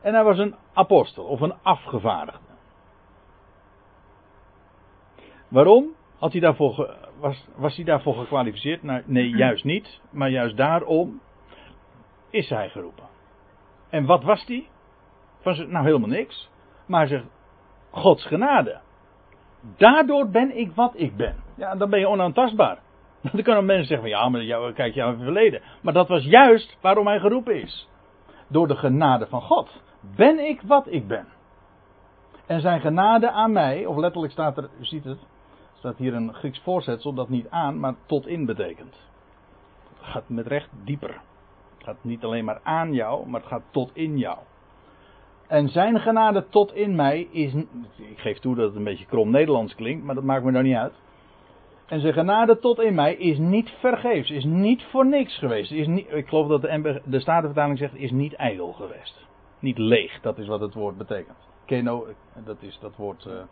En 0.00 0.14
hij 0.14 0.24
was 0.24 0.38
een 0.38 0.54
apostel 0.72 1.24
of 1.24 1.40
een 1.40 1.54
afgevaardigde. 1.62 2.54
Waarom? 5.48 5.94
Had 6.18 6.32
hij 6.32 6.40
daarvoor 6.40 6.96
was, 7.18 7.48
was 7.56 7.76
hij 7.76 7.84
daarvoor 7.84 8.14
gekwalificeerd? 8.14 8.82
Nou, 8.82 9.02
nee, 9.06 9.36
juist 9.44 9.64
niet. 9.64 10.00
Maar 10.10 10.30
juist 10.30 10.56
daarom 10.56 11.20
is 12.30 12.48
hij 12.48 12.68
geroepen. 12.68 13.08
En 13.90 14.04
wat 14.04 14.22
was 14.22 14.44
hij? 14.46 14.68
Was 15.42 15.58
nou 15.58 15.84
helemaal 15.84 16.08
niks. 16.08 16.50
Maar 16.86 17.00
hij 17.00 17.08
zegt, 17.08 17.24
Gods 17.90 18.26
genade. 18.26 18.80
Daardoor 19.76 20.28
ben 20.28 20.58
ik 20.58 20.72
wat 20.74 20.92
ik 20.94 21.16
ben. 21.16 21.36
Ja, 21.54 21.74
dan 21.74 21.90
ben 21.90 21.98
je 21.98 22.08
onaantastbaar. 22.08 22.78
Dan 23.33 23.42
kunnen 23.42 23.64
mensen 23.64 23.87
zeggen 23.87 24.09
van 24.09 24.18
ja, 24.18 24.29
maar 24.29 24.72
kijk 24.72 24.94
jouw 24.94 25.16
verleden. 25.16 25.62
Maar 25.81 25.92
dat 25.92 26.09
was 26.09 26.24
juist 26.24 26.76
waarom 26.81 27.07
hij 27.07 27.18
geroepen 27.18 27.62
is. 27.62 27.88
Door 28.48 28.68
de 28.68 28.76
genade 28.76 29.26
van 29.26 29.40
God 29.40 29.83
ben 30.16 30.38
ik 30.38 30.61
wat 30.62 30.87
ik 30.88 31.09
ben. 31.09 31.26
En 32.46 32.61
zijn 32.61 32.81
genade 32.81 33.31
aan 33.31 33.52
mij, 33.52 33.87
of 33.87 33.96
letterlijk 33.96 34.33
staat 34.33 34.57
er, 34.57 34.68
u 34.81 34.85
ziet 34.85 35.05
het, 35.05 35.18
staat 35.74 35.96
hier 35.96 36.14
een 36.14 36.35
Grieks 36.35 36.61
voorzetsel 36.61 37.12
dat 37.14 37.29
niet 37.29 37.50
aan, 37.50 37.81
maar 37.81 37.94
tot 38.07 38.26
in 38.26 38.46
betekent. 38.46 38.96
Het 39.98 40.07
gaat 40.07 40.29
met 40.29 40.46
recht 40.46 40.68
dieper. 40.85 41.20
Het 41.76 41.85
gaat 41.85 42.05
niet 42.05 42.24
alleen 42.24 42.44
maar 42.44 42.61
aan 42.62 42.92
jou, 42.92 43.29
maar 43.29 43.40
het 43.40 43.48
gaat 43.48 43.62
tot 43.70 43.90
in 43.92 44.18
jou. 44.18 44.38
En 45.46 45.68
zijn 45.68 46.00
genade 46.00 46.48
tot 46.48 46.74
in 46.74 46.94
mij 46.94 47.29
is, 47.31 47.55
ik 47.96 48.18
geef 48.18 48.38
toe 48.38 48.55
dat 48.55 48.66
het 48.66 48.76
een 48.76 48.85
beetje 48.85 49.07
krom 49.07 49.31
Nederlands 49.31 49.74
klinkt, 49.74 50.05
maar 50.05 50.14
dat 50.14 50.24
maakt 50.24 50.44
me 50.44 50.50
nou 50.50 50.64
niet 50.64 50.76
uit. 50.76 50.94
En 51.87 52.01
zijn 52.01 52.12
genade 52.12 52.59
tot 52.59 52.81
in 52.81 52.94
mij 52.94 53.14
is 53.14 53.38
niet 53.38 53.70
vergeefs, 53.70 54.31
is 54.31 54.44
niet 54.44 54.83
voor 54.83 55.07
niks 55.07 55.38
geweest. 55.38 55.70
Is 55.70 55.87
niet, 55.87 56.12
ik 56.12 56.29
geloof 56.29 56.49
dat 56.49 56.62
de, 56.62 57.03
de 57.05 57.20
Statenvertaling 57.20 57.79
zegt, 57.79 57.94
is 57.94 58.11
niet 58.11 58.35
ijdel 58.35 58.72
geweest. 58.72 59.27
Niet 59.59 59.79
leeg, 59.79 60.20
dat 60.20 60.38
is 60.38 60.46
wat 60.46 60.61
het 60.61 60.75
woord 60.75 60.96
betekent. 60.96 61.38
Keno, 61.64 62.07
dat 62.44 62.62
is 62.62 62.79
dat 62.81 62.96
woord 62.96 63.25
uh, 63.25 63.42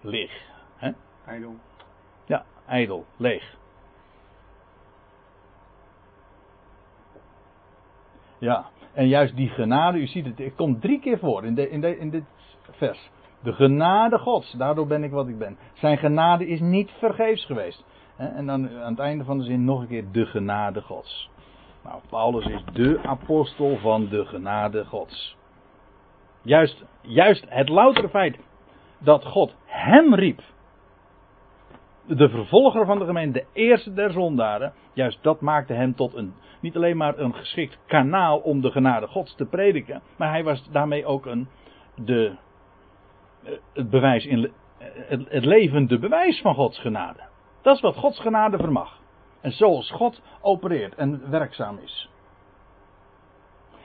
leeg. 0.00 0.42
Hè? 0.76 0.90
Ijdel. 1.26 1.54
Ja, 2.26 2.44
ijdel, 2.66 3.04
leeg. 3.16 3.56
Ja, 8.38 8.70
en 8.92 9.08
juist 9.08 9.36
die 9.36 9.48
genade, 9.48 9.98
u 9.98 10.06
ziet 10.06 10.24
het, 10.24 10.38
het 10.38 10.54
komt 10.54 10.80
drie 10.80 11.00
keer 11.00 11.18
voor 11.18 11.44
in, 11.44 11.54
de, 11.54 11.70
in, 11.70 11.80
de, 11.80 11.98
in 11.98 12.10
dit 12.10 12.24
vers. 12.70 13.10
De 13.44 13.52
genade 13.52 14.18
Gods, 14.18 14.52
daardoor 14.52 14.86
ben 14.86 15.04
ik 15.04 15.10
wat 15.10 15.28
ik 15.28 15.38
ben. 15.38 15.58
Zijn 15.72 15.98
genade 15.98 16.46
is 16.46 16.60
niet 16.60 16.90
vergeefs 16.98 17.46
geweest. 17.46 17.84
En 18.16 18.46
dan 18.46 18.70
aan 18.70 18.90
het 18.90 18.98
einde 18.98 19.24
van 19.24 19.38
de 19.38 19.44
zin 19.44 19.64
nog 19.64 19.80
een 19.80 19.88
keer 19.88 20.04
de 20.12 20.26
genade 20.26 20.82
Gods. 20.82 21.30
Nou, 21.82 22.00
Paulus 22.08 22.46
is 22.46 22.64
de 22.72 23.00
apostel 23.02 23.76
van 23.76 24.08
de 24.08 24.24
genade 24.24 24.84
Gods. 24.84 25.36
Juist, 26.42 26.84
juist 27.00 27.44
het 27.48 27.68
loutere 27.68 28.08
feit 28.08 28.38
dat 28.98 29.24
God 29.24 29.54
hem 29.64 30.14
riep. 30.14 30.40
De 32.06 32.28
vervolger 32.28 32.86
van 32.86 32.98
de 32.98 33.04
gemeente, 33.04 33.38
de 33.38 33.60
eerste 33.60 33.92
der 33.92 34.12
zondaren. 34.12 34.72
Juist 34.92 35.22
dat 35.22 35.40
maakte 35.40 35.72
hem 35.72 35.94
tot 35.94 36.14
een, 36.14 36.34
niet 36.60 36.76
alleen 36.76 36.96
maar 36.96 37.18
een 37.18 37.34
geschikt 37.34 37.78
kanaal 37.86 38.38
om 38.38 38.60
de 38.60 38.70
genade 38.70 39.06
Gods 39.06 39.34
te 39.34 39.44
prediken. 39.44 40.02
Maar 40.16 40.30
hij 40.30 40.44
was 40.44 40.68
daarmee 40.70 41.06
ook 41.06 41.26
een, 41.26 41.48
de 41.94 42.36
het 43.72 43.90
bewijs 43.90 44.26
in 44.26 44.52
het, 44.78 45.28
het 45.28 45.44
levende 45.44 45.98
bewijs 45.98 46.40
van 46.40 46.54
Gods 46.54 46.78
genade. 46.80 47.20
Dat 47.62 47.74
is 47.74 47.80
wat 47.80 47.96
Gods 47.96 48.20
genade 48.20 48.56
vermag. 48.56 49.00
En 49.40 49.52
zoals 49.52 49.90
God 49.90 50.22
opereert 50.40 50.94
en 50.94 51.30
werkzaam 51.30 51.78
is. 51.82 52.10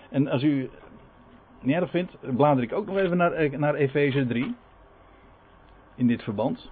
En 0.09 0.27
als 0.27 0.43
u 0.43 0.69
niet 1.61 1.75
erg 1.75 1.89
vindt, 1.89 2.35
blader 2.35 2.63
ik 2.63 2.73
ook 2.73 2.85
nog 2.85 2.97
even 2.97 3.17
naar, 3.17 3.59
naar 3.59 3.75
Efeze 3.75 4.27
3. 4.27 4.55
In 5.95 6.07
dit 6.07 6.23
verband. 6.23 6.69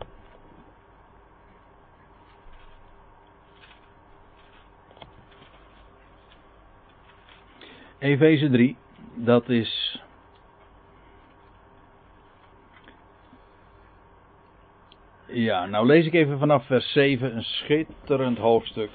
Efeze 7.99 8.49
3, 8.49 8.77
dat 9.15 9.49
is 9.49 10.01
Ja, 15.37 15.65
nou 15.65 15.85
lees 15.85 16.05
ik 16.05 16.13
even 16.13 16.39
vanaf 16.39 16.65
vers 16.65 16.91
7 16.91 17.35
een 17.35 17.43
schitterend 17.43 18.37
hoofdstuk. 18.37 18.89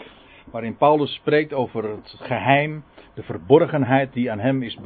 Waarin 0.50 0.76
Paulus 0.76 1.14
spreekt 1.14 1.52
over 1.52 1.84
het 1.84 2.14
geheim, 2.18 2.84
de 3.14 3.22
verborgenheid 3.22 4.12
die 4.12 4.30
aan 4.30 4.38
hem 4.38 4.62
is 4.62 4.78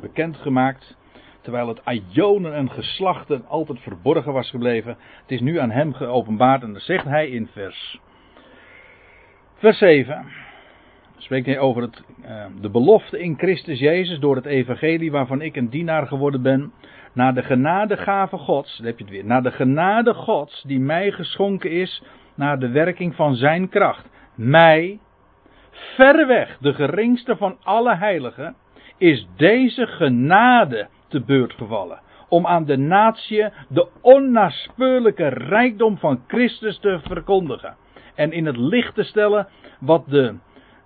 bekendgemaakt. 0.00 0.96
Terwijl 1.40 1.68
het 1.68 1.84
aionen 1.84 2.54
en 2.54 2.70
geslachten 2.70 3.46
altijd 3.46 3.80
verborgen 3.80 4.32
was 4.32 4.50
gebleven. 4.50 4.96
Het 5.20 5.30
is 5.30 5.40
nu 5.40 5.58
aan 5.58 5.70
hem 5.70 5.92
geopenbaard 5.92 6.62
en 6.62 6.72
dan 6.72 6.80
zegt 6.80 7.04
hij 7.04 7.28
in 7.28 7.48
vers, 7.52 8.00
vers 9.54 9.78
7 9.78 10.26
spreekt 11.24 11.46
hij 11.46 11.58
over 11.58 11.82
het, 11.82 12.02
uh, 12.24 12.44
de 12.60 12.70
belofte 12.70 13.20
in 13.20 13.38
Christus 13.38 13.78
Jezus 13.78 14.18
door 14.18 14.36
het 14.36 14.46
evangelie 14.46 15.10
waarvan 15.10 15.40
ik 15.40 15.56
een 15.56 15.68
dienaar 15.68 16.06
geworden 16.06 16.42
ben. 16.42 16.72
Naar 17.14 17.34
de 17.34 17.42
genadegave 17.42 18.36
Gods, 18.36 18.76
daar 18.76 18.86
heb 18.86 18.98
je 18.98 19.04
het 19.04 19.12
weer, 19.12 19.24
naar 19.24 19.42
de 19.42 19.50
genade 19.50 20.14
Gods 20.14 20.62
die 20.62 20.80
mij 20.80 21.10
geschonken 21.10 21.70
is, 21.70 22.02
naar 22.34 22.58
de 22.58 22.68
werking 22.68 23.14
van 23.14 23.34
zijn 23.34 23.68
kracht. 23.68 24.08
Mij, 24.34 24.98
verreweg 25.70 26.58
de 26.60 26.74
geringste 26.74 27.36
van 27.36 27.56
alle 27.62 27.96
heiligen, 27.96 28.54
is 28.98 29.26
deze 29.36 29.86
genade 29.86 30.88
te 31.08 31.20
beurt 31.20 31.52
gevallen. 31.52 32.00
Om 32.28 32.46
aan 32.46 32.64
de 32.64 32.76
natie 32.76 33.48
de 33.68 33.88
onnaspeurlijke 34.00 35.28
rijkdom 35.28 35.98
van 35.98 36.22
Christus 36.26 36.78
te 36.78 37.00
verkondigen. 37.02 37.76
En 38.14 38.32
in 38.32 38.46
het 38.46 38.56
licht 38.56 38.94
te 38.94 39.02
stellen 39.02 39.48
wat 39.80 40.04
de 40.08 40.34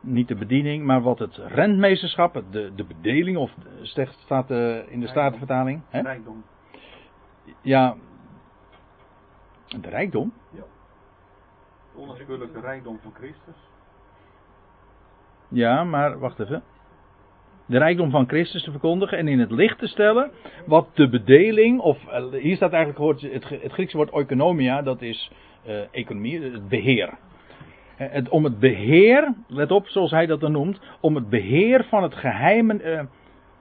niet 0.00 0.28
de 0.28 0.34
bediening, 0.34 0.84
maar 0.84 1.02
wat 1.02 1.18
het 1.18 1.37
rentmeesterschap, 1.37 2.42
de, 2.50 2.72
de 2.74 2.84
bedeling, 2.84 3.37
of 3.37 3.52
staat 4.24 4.50
uh, 4.50 4.92
in 4.92 5.00
de 5.00 5.08
Statenvertaling. 5.08 5.82
Hè? 5.88 6.00
Rijkdom. 6.00 6.44
Ja, 7.62 7.96
de 9.80 9.88
rijkdom? 9.88 10.32
Ja. 10.50 10.62
De 11.94 11.98
onnaspeurlijke 11.98 12.61
rijkdom 12.61 12.98
van 13.02 13.12
Christus. 13.14 13.54
Ja, 15.48 15.84
maar 15.84 16.18
wacht 16.18 16.40
even. 16.40 16.62
de 17.66 17.78
rijkdom 17.78 18.11
van 18.11 18.28
Christus 18.28 18.64
te 18.64 18.70
verkondigen 18.70 19.18
en 19.18 19.28
in 19.28 19.38
het 19.38 19.50
licht 19.50 19.78
te 19.78 19.87
stellen 19.87 20.30
wat 20.66 20.88
de 20.94 21.08
bedeling, 21.08 21.80
of 21.80 22.06
eh, 22.06 22.24
hier 22.30 22.56
staat 22.56 22.72
eigenlijk 22.72 23.22
het, 23.22 23.48
het 23.62 23.72
Griekse 23.72 23.96
woord 23.96 24.12
oikonomia, 24.12 24.82
dat 24.82 25.02
is 25.02 25.30
uh, 25.66 25.80
economie, 25.90 26.42
het 26.42 26.68
beheer. 26.68 27.18
Het, 27.98 28.28
om 28.28 28.44
het 28.44 28.58
beheer, 28.58 29.34
let 29.46 29.70
op 29.70 29.88
zoals 29.88 30.11
hij 30.11 30.26
dat 30.26 30.40
dan 30.40 30.52
noemt, 30.52 30.80
om 31.00 31.14
het 31.14 31.28
beheer 31.28 31.84
van 31.84 32.02
het 32.02 32.14
geheimen, 32.14 32.88
uh, 32.88 33.00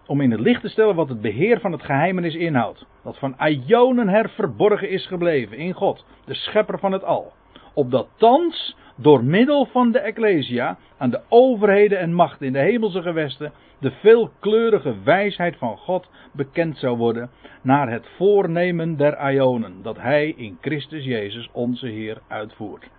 om 0.05 0.21
in 0.21 0.31
het 0.31 0.39
licht 0.39 0.61
te 0.61 0.69
stellen 0.69 0.95
wat 0.95 1.09
het 1.09 1.21
beheer 1.21 1.59
van 1.59 1.71
het 1.71 1.83
geheimenis 1.83 2.35
inhoudt. 2.35 2.85
Dat 3.03 3.19
van 3.19 3.35
Ionen 3.39 4.07
her 4.07 4.29
verborgen 4.29 4.89
is 4.89 5.07
gebleven 5.07 5.57
in 5.57 5.73
God, 5.73 6.05
de 6.25 6.33
schepper 6.33 6.79
van 6.79 6.91
het 6.91 7.03
al. 7.03 7.33
Opdat 7.73 8.07
thans 8.17 8.75
door 8.95 9.23
middel 9.23 9.65
van 9.65 9.91
de 9.91 9.99
Ecclesia 9.99 10.77
aan 10.97 11.09
de 11.09 11.21
overheden 11.29 11.99
en 11.99 12.13
machten 12.13 12.45
in 12.45 12.53
de 12.53 12.59
hemelse 12.59 13.01
gewesten 13.01 13.51
de 13.79 13.91
veelkleurige 13.91 14.95
wijsheid 15.03 15.57
van 15.57 15.77
God 15.77 16.09
bekend 16.31 16.77
zou 16.77 16.97
worden 16.97 17.29
naar 17.61 17.91
het 17.91 18.07
voornemen 18.17 18.97
der 18.97 19.31
Ionen 19.31 19.81
dat 19.81 19.97
hij 19.97 20.33
in 20.37 20.57
Christus 20.61 21.03
Jezus 21.03 21.49
onze 21.51 21.87
Heer 21.87 22.21
uitvoert. 22.27 22.89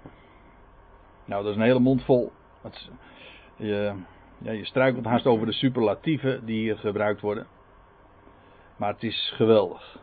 Nou, 1.29 1.43
dat 1.43 1.51
is 1.51 1.57
een 1.57 1.67
hele 1.67 1.79
mond 1.79 2.05
vol. 2.05 2.33
je, 3.57 3.95
ja, 4.39 4.53
je 4.53 4.65
struikelt 4.65 5.05
haast 5.05 5.27
over 5.27 5.47
de 5.47 5.53
superlatieven 5.53 6.45
die 6.47 6.59
hier 6.59 6.79
gebruikt 6.79 7.21
worden. 7.21 7.47
Maar 8.77 8.93
het 8.93 9.03
is 9.03 9.33
geweldig. 9.37 9.99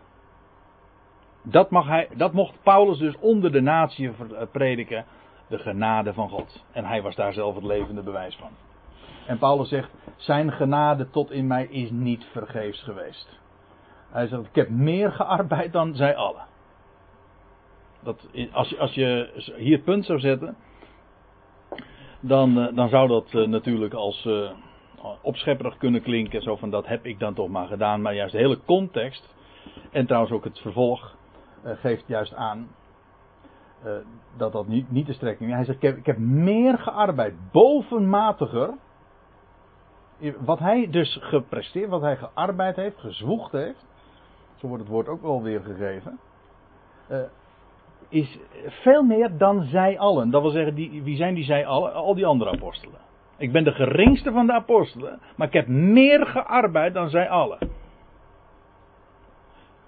Dat, 1.44 1.70
mag 1.70 1.88
hij, 1.88 2.10
dat 2.16 2.34
mocht 2.34 2.64
Paulus 2.64 2.98
dus 2.98 3.18
onder 3.20 3.52
de 3.52 3.62
natie 3.62 4.12
prediken 4.52 5.06
de 5.48 5.58
genade 5.58 6.14
van 6.14 6.30
God. 6.30 6.64
En 6.72 6.86
hij 6.86 7.02
was 7.02 7.16
daar 7.16 7.34
zelf 7.34 7.56
het 7.56 7.64
levende 7.64 8.02
bewijs 8.02 8.36
van. 8.36 8.52
En 9.28 9.38
Paulus 9.38 9.70
zegt, 9.70 9.92
zijn 10.16 10.52
genade 10.52 11.10
tot 11.10 11.32
in 11.32 11.48
mij 11.48 11.66
is 11.66 11.92
niet 11.92 12.26
vergeefs 12.32 12.84
geweest. 12.84 13.40
Hij 14.10 14.28
zegt, 14.28 14.46
ik 14.46 14.56
heb 14.56 14.70
meer 14.70 15.12
gearbeid 15.12 15.72
dan 15.72 15.96
zij 15.96 16.16
allen. 16.16 16.46
Dat, 18.04 18.28
als, 18.52 18.70
je, 18.70 18.78
als 18.78 18.94
je 18.94 19.30
hier 19.58 19.80
punt 19.80 20.06
zou 20.06 20.20
zetten, 20.20 20.56
dan, 22.28 22.60
eh, 22.60 22.76
dan 22.76 22.90
zou 22.90 23.08
dat 23.08 23.34
eh, 23.34 23.48
natuurlijk 23.48 23.94
als 23.94 24.26
uh, 24.26 24.50
opschepperig 25.22 25.78
kunnen 25.78 26.02
klinken. 26.02 26.42
Zo 26.42 26.56
van, 26.56 26.70
dat 26.70 26.88
heb 26.88 27.06
ik 27.06 27.20
dan 27.20 27.34
toch 27.34 27.50
maar 27.50 27.68
gedaan. 27.68 28.02
Maar 28.02 28.16
juist 28.16 28.32
de 28.32 28.38
hele 28.38 28.60
context, 28.66 29.34
en 29.92 30.06
trouwens 30.06 30.34
ook 30.34 30.44
het 30.44 30.60
vervolg, 30.60 31.16
geeft 31.64 32.04
juist 32.08 32.34
aan 32.34 32.68
dat 34.38 34.52
dat 34.52 34.68
niet, 34.68 34.92
niet 34.92 35.06
de 35.06 35.14
strekking 35.14 35.50
is. 35.50 35.56
Hij 35.56 35.66
zegt, 35.66 35.78
ik 35.78 35.84
heb, 35.84 35.98
ik 35.98 36.06
heb 36.06 36.18
meer 36.18 36.78
gearbeid, 36.78 37.34
bovenmatiger. 37.52 38.74
Wat 40.40 40.60
hij 40.60 40.90
dus 40.90 41.18
gepresteerd, 41.22 41.90
wat 41.90 42.02
hij 42.02 42.18
gearbeid 42.18 42.76
heeft, 42.76 43.00
gezwoegd 43.00 43.52
heeft. 43.52 43.86
Zo 44.56 44.68
wordt 44.68 44.84
het 44.84 44.92
woord 44.92 45.08
ook 45.08 45.22
wel 45.22 45.42
weer 45.42 45.62
gegeven. 45.62 46.20
Is 48.10 48.38
veel 48.68 49.04
meer 49.04 49.38
dan 49.38 49.63
zij 49.63 50.00
allen. 50.00 50.30
Dat 50.30 50.41
wil 50.41 50.52
zeggen, 50.52 50.76
die, 50.76 51.04
wie 51.04 51.15
zijn 51.15 51.34
die 51.34 51.44
zij 51.44 51.65
allen? 51.65 51.94
Al 51.94 52.15
die 52.15 52.26
andere 52.26 52.52
apostelen. 52.52 53.00
Ik 53.38 53.52
ben 53.52 53.63
de 53.63 53.72
geringste 53.72 54.32
van 54.32 54.46
de 54.46 54.54
apostelen, 54.54 55.20
maar 55.36 55.48
ik 55.48 55.54
heb 55.54 55.68
meer 55.68 56.26
gearbeid 56.26 56.94
dan 56.94 57.10
zij 57.10 57.30
allen. 57.30 57.58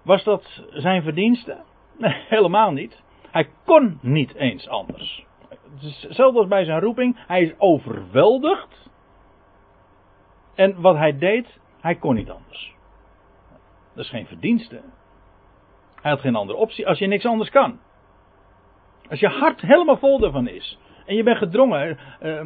Was 0.01 0.23
dat 0.23 0.63
zijn 0.69 1.03
verdienste? 1.03 1.57
Nee, 1.97 2.23
helemaal 2.27 2.71
niet. 2.71 3.03
Hij 3.31 3.49
kon 3.65 3.99
niet 4.01 4.35
eens 4.35 4.67
anders. 4.67 5.25
Hetzelfde 5.79 6.39
als 6.39 6.47
bij 6.47 6.65
zijn 6.65 6.79
roeping. 6.79 7.17
Hij 7.27 7.41
is 7.41 7.53
overweldigd. 7.57 8.89
En 10.55 10.81
wat 10.81 10.95
hij 10.95 11.17
deed, 11.17 11.59
hij 11.79 11.95
kon 11.95 12.15
niet 12.15 12.29
anders. 12.29 12.75
Dat 13.93 14.03
is 14.03 14.09
geen 14.09 14.25
verdienste. 14.25 14.81
Hij 16.01 16.11
had 16.11 16.19
geen 16.19 16.35
andere 16.35 16.59
optie 16.59 16.87
als 16.87 16.99
je 16.99 17.07
niks 17.07 17.25
anders 17.25 17.49
kan. 17.49 17.79
Als 19.09 19.19
je 19.19 19.27
hart 19.27 19.61
helemaal 19.61 19.97
vol 19.97 20.19
daarvan 20.19 20.47
is. 20.47 20.77
En 21.05 21.15
je 21.15 21.23
bent 21.23 21.37
gedrongen. 21.37 21.97
Uh, 22.23 22.41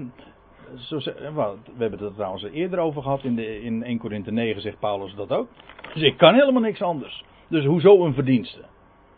zo, 0.77 0.97
we 0.97 1.57
hebben 1.77 1.99
het 1.99 2.01
er 2.01 2.13
trouwens 2.13 2.43
eerder 2.43 2.79
over 2.79 3.01
gehad. 3.01 3.23
In, 3.23 3.35
de, 3.35 3.61
in 3.61 3.83
1 3.83 3.97
Korinthe 3.97 4.31
9 4.31 4.61
zegt 4.61 4.79
Paulus 4.79 5.15
dat 5.15 5.31
ook. 5.31 5.47
Dus 5.93 6.03
ik 6.03 6.17
kan 6.17 6.33
helemaal 6.33 6.61
niks 6.61 6.81
anders. 6.81 7.23
Dus 7.47 7.65
hoezo 7.65 8.05
een 8.05 8.13
verdienste? 8.13 8.59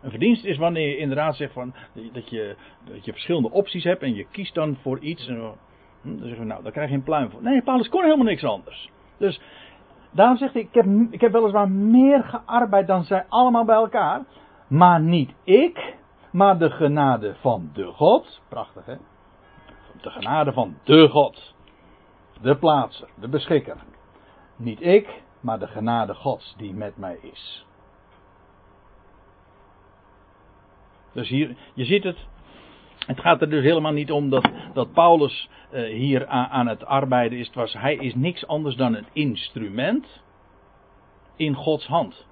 Een 0.01 0.09
verdienst 0.09 0.45
is 0.45 0.57
wanneer 0.57 0.87
je 0.87 0.97
inderdaad 0.97 1.35
zegt 1.35 1.53
van, 1.53 1.73
dat, 2.13 2.29
je, 2.29 2.55
je 3.01 3.11
verschillende 3.11 3.51
opties 3.51 3.83
hebt 3.83 4.01
en 4.01 4.15
je 4.15 4.25
kiest 4.31 4.53
dan 4.53 4.77
voor 4.81 4.99
iets. 4.99 5.27
En, 5.27 5.35
dan 5.35 6.17
zeggen 6.19 6.39
we, 6.39 6.45
nou, 6.45 6.63
daar 6.63 6.71
krijg 6.71 6.89
je 6.89 6.95
een 6.95 7.03
pluim 7.03 7.29
voor. 7.29 7.43
Nee, 7.43 7.61
Paulus 7.61 7.89
kon 7.89 8.03
helemaal 8.03 8.25
niks 8.25 8.43
anders. 8.43 8.89
Dus 9.17 9.41
daarom 10.11 10.37
zegt 10.37 10.53
hij, 10.53 10.61
ik 10.61 10.73
heb, 10.73 10.85
ik 11.09 11.21
heb 11.21 11.31
weliswaar 11.31 11.69
meer 11.69 12.23
gearbeid 12.23 12.87
dan 12.87 13.03
zij 13.03 13.25
allemaal 13.29 13.65
bij 13.65 13.75
elkaar. 13.75 14.25
Maar 14.67 15.01
niet 15.01 15.31
ik, 15.43 15.93
maar 16.33 16.57
de 16.57 16.69
genade 16.69 17.35
van 17.35 17.69
de 17.73 17.85
God. 17.85 18.41
Prachtig 18.49 18.85
hè. 18.85 18.95
De 20.01 20.09
genade 20.09 20.53
van 20.53 20.77
de 20.83 21.07
God. 21.09 21.55
De 22.41 22.57
plaatser, 22.57 23.09
de 23.15 23.27
beschikker. 23.27 23.77
Niet 24.55 24.81
ik, 24.81 25.21
maar 25.39 25.59
de 25.59 25.67
genade 25.67 26.13
Gods 26.13 26.53
die 26.57 26.73
met 26.73 26.97
mij 26.97 27.17
is. 27.21 27.65
Dus 31.11 31.29
hier, 31.29 31.55
je 31.73 31.85
ziet 31.85 32.03
het. 32.03 32.17
Het 32.97 33.19
gaat 33.19 33.41
er 33.41 33.49
dus 33.49 33.63
helemaal 33.63 33.91
niet 33.91 34.11
om 34.11 34.29
dat, 34.29 34.49
dat 34.73 34.91
Paulus 34.91 35.49
uh, 35.71 35.93
hier 35.93 36.27
aan, 36.27 36.47
aan, 36.47 36.67
het 36.67 36.85
arbeiden 36.85 37.39
is. 37.39 37.45
Het 37.45 37.55
was, 37.55 37.73
hij 37.73 37.95
is 37.95 38.15
niks 38.15 38.47
anders 38.47 38.75
dan 38.75 38.95
een 38.95 39.07
instrument 39.13 40.21
in 41.35 41.53
Gods 41.53 41.87
hand. 41.87 42.27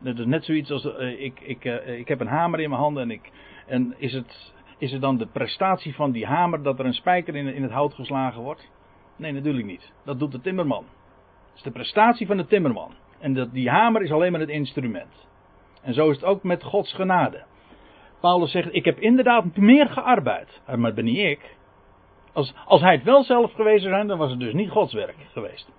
Dat 0.00 0.18
is 0.18 0.24
net 0.24 0.44
zoiets 0.44 0.70
als 0.70 0.84
uh, 0.84 1.20
ik, 1.20 1.40
ik, 1.40 1.64
uh, 1.64 1.98
ik 1.98 2.08
heb 2.08 2.20
een 2.20 2.26
hamer 2.26 2.60
in 2.60 2.68
mijn 2.68 2.80
handen 2.80 3.02
en, 3.02 3.10
ik, 3.10 3.30
en 3.66 3.94
is, 3.98 4.12
het, 4.12 4.52
is 4.78 4.92
het 4.92 5.00
dan 5.00 5.16
de 5.16 5.26
prestatie 5.26 5.94
van 5.94 6.12
die 6.12 6.26
hamer 6.26 6.62
dat 6.62 6.78
er 6.78 6.84
een 6.84 6.94
spijker 6.94 7.36
in, 7.36 7.54
in 7.54 7.62
het 7.62 7.72
hout 7.72 7.94
geslagen 7.94 8.42
wordt? 8.42 8.70
Nee, 9.16 9.32
natuurlijk 9.32 9.66
niet. 9.66 9.92
Dat 10.04 10.18
doet 10.18 10.32
de 10.32 10.40
timmerman. 10.40 10.84
Het 11.48 11.56
is 11.56 11.62
de 11.62 11.70
prestatie 11.70 12.26
van 12.26 12.36
de 12.36 12.46
timmerman. 12.46 12.94
En 13.18 13.34
dat, 13.34 13.52
die 13.52 13.70
hamer 13.70 14.02
is 14.02 14.12
alleen 14.12 14.32
maar 14.32 14.40
het 14.40 14.50
instrument. 14.50 15.28
En 15.82 15.94
zo 15.94 16.10
is 16.10 16.16
het 16.16 16.24
ook 16.24 16.42
met 16.42 16.62
Gods 16.62 16.94
genade. 16.94 17.44
Paulus 18.20 18.50
zegt, 18.50 18.74
ik 18.74 18.84
heb 18.84 18.98
inderdaad 18.98 19.56
meer 19.56 19.86
gearbeid. 19.86 20.60
Maar 20.66 20.80
dat 20.80 20.94
ben 20.94 21.04
niet 21.04 21.18
ik. 21.18 21.56
Als, 22.32 22.54
als 22.66 22.80
hij 22.80 22.94
het 22.94 23.04
wel 23.04 23.24
zelf 23.24 23.52
geweest 23.52 23.82
zou 23.82 23.94
zijn, 23.94 24.06
dan 24.06 24.18
was 24.18 24.30
het 24.30 24.40
dus 24.40 24.52
niet 24.52 24.70
Gods 24.70 24.92
werk 24.92 25.16
geweest. 25.32 25.70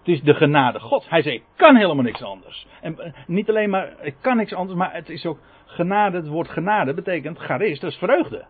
Het 0.00 0.08
is 0.08 0.22
de 0.22 0.34
genade 0.34 0.80
Gods. 0.80 1.08
Hij 1.08 1.22
zei, 1.22 1.34
ik 1.34 1.44
kan 1.56 1.76
helemaal 1.76 2.04
niks 2.04 2.22
anders. 2.22 2.66
En 2.80 2.98
eh, 2.98 3.12
niet 3.26 3.48
alleen 3.48 3.70
maar, 3.70 3.92
ik 4.02 4.14
kan 4.20 4.36
niks 4.36 4.54
anders, 4.54 4.78
maar 4.78 4.92
het 4.92 5.08
is 5.08 5.26
ook 5.26 5.38
genade. 5.66 6.16
Het 6.16 6.28
woord 6.28 6.48
genade 6.48 6.94
betekent 6.94 7.38
charis, 7.38 7.80
dat 7.80 7.90
is 7.90 7.96
vreugde. 7.96 8.44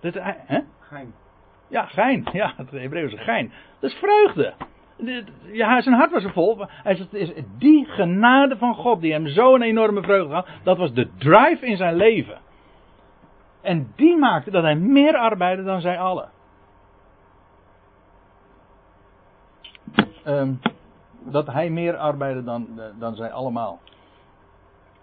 Dat, 0.00 0.14
hè? 0.22 0.60
Gein. 0.80 1.14
Ja, 1.68 1.86
gein. 1.86 2.28
Ja, 2.32 2.52
het 2.56 2.70
Hebreeuwse 2.70 3.16
gein. 3.16 3.52
Dat 3.80 3.90
is 3.90 3.96
vreugde 3.96 4.54
ja, 5.52 5.80
zijn 5.80 5.94
hart 5.94 6.12
was 6.12 6.24
er 6.24 6.32
vol. 6.32 6.66
Hij 6.68 6.94
zegt, 6.94 7.12
het 7.12 7.20
is 7.20 7.44
die 7.58 7.84
genade 7.86 8.56
van 8.56 8.74
God 8.74 9.00
die 9.00 9.12
hem 9.12 9.26
zo'n 9.26 9.62
enorme 9.62 10.02
vreugde 10.02 10.34
gaf. 10.34 10.48
Dat 10.62 10.78
was 10.78 10.92
de 10.92 11.08
drive 11.18 11.66
in 11.66 11.76
zijn 11.76 11.96
leven. 11.96 12.38
En 13.62 13.92
die 13.96 14.16
maakte 14.16 14.50
dat 14.50 14.62
hij 14.62 14.74
meer 14.74 15.16
arbeidde 15.16 15.64
dan 15.64 15.80
zij 15.80 15.98
allen. 15.98 16.28
Um, 20.26 20.60
dat 21.24 21.46
hij 21.46 21.70
meer 21.70 21.96
arbeidde 21.96 22.44
dan, 22.44 22.80
dan 22.98 23.14
zij 23.14 23.32
allemaal. 23.32 23.80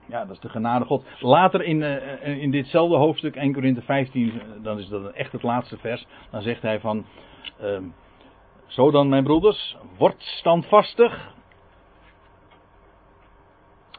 Ja, 0.06 0.26
dat 0.26 0.36
is 0.36 0.40
de 0.40 0.50
genade 0.50 0.86
God. 0.86 1.06
Later 1.20 1.64
in, 1.64 1.82
uh, 1.82 2.42
in 2.42 2.52
ditzelfde 2.52 2.96
hoofdstuk, 2.96 3.36
1 3.36 3.54
Korinthe 3.54 3.82
15, 3.82 4.42
dan 4.62 4.80
is 4.80 4.88
dat 4.88 5.12
echt 5.12 5.32
het 5.32 5.44
laatste 5.44 5.78
vers. 5.78 6.06
Dan 6.30 6.42
zegt 6.42 6.62
hij 6.62 6.80
van. 6.80 7.06
Um, 7.62 7.94
zo 8.66 8.92
dan, 8.92 9.10
mijn 9.10 9.24
broeders, 9.24 9.78
word 9.98 10.22
standvastig. 10.22 11.32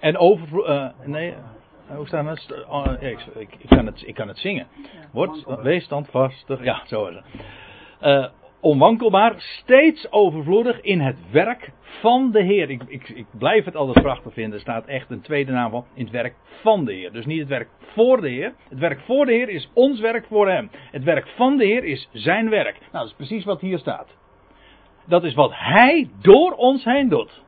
En 0.00 0.16
over. 0.16 0.68
Uh, 0.68 0.88
nee, 1.04 1.34
hoe 1.86 2.06
staat 2.06 2.26
het? 2.26 2.64
Oh, 2.68 2.86
ik, 3.00 3.20
ik, 3.34 3.54
ik, 3.58 3.68
kan 3.68 3.86
het? 3.86 4.02
ik 4.06 4.14
kan 4.14 4.28
het 4.28 4.38
zingen. 4.38 4.66
Word, 5.12 5.44
wees 5.62 5.84
standvastig. 5.84 6.64
Ja, 6.64 6.82
zo 6.86 7.06
is 7.06 7.14
het. 7.14 7.24
Uh, 8.02 8.26
onwankelbaar, 8.64 9.34
steeds 9.38 10.12
overvloedig 10.12 10.80
in 10.80 11.00
het 11.00 11.30
werk 11.30 11.72
van 12.00 12.30
de 12.30 12.42
Heer. 12.42 12.70
Ik, 12.70 12.82
ik, 12.86 13.08
ik 13.08 13.26
blijf 13.38 13.64
het 13.64 13.76
altijd 13.76 14.04
prachtig 14.04 14.32
vinden. 14.32 14.52
Er 14.52 14.60
staat 14.60 14.86
echt 14.86 15.10
een 15.10 15.20
tweede 15.20 15.52
naam 15.52 15.70
van 15.70 15.84
in 15.94 16.04
het 16.04 16.12
werk 16.12 16.34
van 16.62 16.84
de 16.84 16.92
Heer. 16.92 17.12
Dus 17.12 17.26
niet 17.26 17.38
het 17.38 17.48
werk 17.48 17.68
voor 17.78 18.20
de 18.20 18.28
Heer. 18.28 18.54
Het 18.68 18.78
werk 18.78 19.00
voor 19.00 19.26
de 19.26 19.32
Heer 19.32 19.48
is 19.48 19.70
ons 19.74 20.00
werk 20.00 20.26
voor 20.26 20.48
Hem. 20.48 20.70
Het 20.90 21.04
werk 21.04 21.26
van 21.26 21.56
de 21.56 21.64
Heer 21.64 21.84
is 21.84 22.08
zijn 22.12 22.50
werk. 22.50 22.78
Nou, 22.80 22.90
dat 22.92 23.06
is 23.06 23.14
precies 23.14 23.44
wat 23.44 23.60
hier 23.60 23.78
staat. 23.78 24.16
Dat 25.06 25.24
is 25.24 25.34
wat 25.34 25.50
Hij 25.54 26.08
door 26.20 26.52
ons 26.52 26.84
heen 26.84 27.08
doet. 27.08 27.42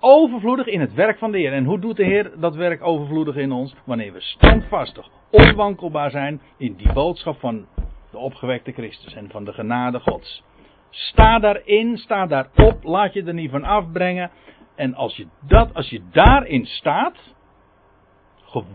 Overvloedig 0.00 0.66
in 0.66 0.80
het 0.80 0.94
werk 0.94 1.18
van 1.18 1.32
de 1.32 1.38
Heer. 1.38 1.52
En 1.52 1.64
hoe 1.64 1.78
doet 1.78 1.96
de 1.96 2.04
Heer 2.04 2.30
dat 2.36 2.54
werk 2.54 2.82
overvloedig 2.82 3.36
in 3.36 3.52
ons? 3.52 3.74
Wanneer 3.84 4.12
we 4.12 4.20
standvastig, 4.20 5.08
onwankelbaar 5.30 6.10
zijn 6.10 6.40
in 6.56 6.74
die 6.74 6.92
boodschap 6.92 7.40
van 7.40 7.66
de 8.10 8.18
opgewekte 8.18 8.72
Christus 8.72 9.14
en 9.14 9.30
van 9.30 9.44
de 9.44 9.52
genade 9.52 10.00
Gods. 10.00 10.42
Sta 10.90 11.38
daarin, 11.38 11.96
sta 11.96 12.26
daarop, 12.26 12.84
laat 12.84 13.12
je 13.12 13.24
er 13.24 13.34
niet 13.34 13.50
van 13.50 13.64
afbrengen. 13.64 14.30
En 14.74 14.94
als 14.94 15.16
je, 15.16 15.26
dat, 15.40 15.74
als 15.74 15.90
je 15.90 16.02
daarin 16.10 16.66
staat, 16.66 17.34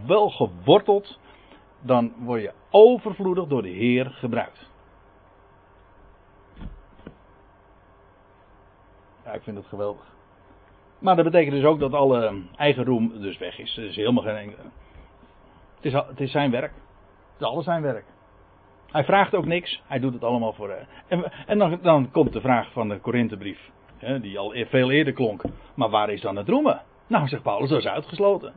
wel 0.06 0.30
geworteld, 0.30 1.20
dan 1.82 2.13
word 2.17 2.41
je 2.41 2.54
overvloedig 2.70 3.48
door 3.48 3.62
de 3.62 3.70
Heer 3.70 4.06
gebruikt. 4.06 4.70
Ja, 9.26 9.32
ik 9.32 9.44
vind 9.44 9.58
het 9.58 9.65
geweldig. 9.65 10.06
Maar 11.00 11.15
dat 11.15 11.26
betekent 11.26 11.56
dus 11.56 11.63
ook 11.63 11.80
dat 11.80 11.94
alle 11.94 12.41
eigen 12.56 12.86
roem 12.86 13.22
dus 13.22 13.38
weg 13.38 13.60
is. 13.60 13.78
Er 13.78 13.84
is 13.84 13.96
helemaal 13.96 14.24
geen. 14.24 14.56
Het 15.76 15.86
is, 15.86 15.94
het 15.94 16.20
is 16.20 16.32
zijn 16.32 16.52
werk. 16.52 16.72
Het 17.34 17.41
is 17.41 17.48
alles 17.48 17.65
zijn 17.65 17.82
werk. 17.82 18.06
Hij 18.91 19.04
vraagt 19.04 19.36
ook 19.36 19.45
niks. 19.45 19.82
Hij 19.88 19.99
doet 19.99 20.13
het 20.13 20.23
allemaal 20.23 20.54
voor. 20.54 20.69
Eh, 20.69 20.86
en, 21.08 21.32
en 21.47 21.58
dan, 21.58 21.80
dan, 21.82 22.12
komt 22.12 22.34
de 22.34 22.41
vraag 22.41 22.71
van 22.71 22.89
de 22.89 22.99
Korinthebrief. 22.99 23.69
Die 24.21 24.39
al 24.39 24.56
e- 24.56 24.65
veel 24.65 24.91
eerder 24.91 25.13
klonk. 25.13 25.43
Maar 25.73 25.89
waar 25.89 26.10
is 26.10 26.21
dan 26.21 26.36
het 26.36 26.49
roemen? 26.49 26.82
Nou, 27.08 27.27
zegt 27.27 27.43
Paulus, 27.43 27.69
dat 27.69 27.80
is 27.80 27.88
uitgesloten. 27.88 28.54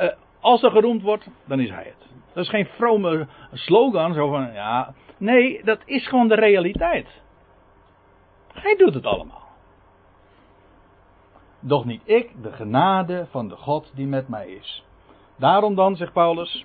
Uh, 0.00 0.08
als 0.40 0.62
er 0.62 0.70
geroemd 0.70 1.02
wordt, 1.02 1.30
dan 1.44 1.60
is 1.60 1.70
hij 1.70 1.84
het. 1.84 2.08
Dat 2.32 2.44
is 2.44 2.50
geen 2.50 2.66
vrome 2.66 3.26
slogan, 3.52 4.14
zo 4.14 4.28
van, 4.28 4.52
ja. 4.52 4.94
Nee, 5.18 5.64
dat 5.64 5.80
is 5.84 6.08
gewoon 6.08 6.28
de 6.28 6.34
realiteit. 6.34 7.08
Hij 8.52 8.76
doet 8.76 8.94
het 8.94 9.06
allemaal. 9.06 9.48
Doch 11.60 11.84
niet 11.84 12.02
ik, 12.04 12.42
de 12.42 12.52
genade 12.52 13.26
van 13.30 13.48
de 13.48 13.56
God 13.56 13.92
die 13.94 14.06
met 14.06 14.28
mij 14.28 14.48
is. 14.48 14.84
Daarom 15.36 15.74
dan, 15.74 15.96
zegt 15.96 16.12
Paulus. 16.12 16.64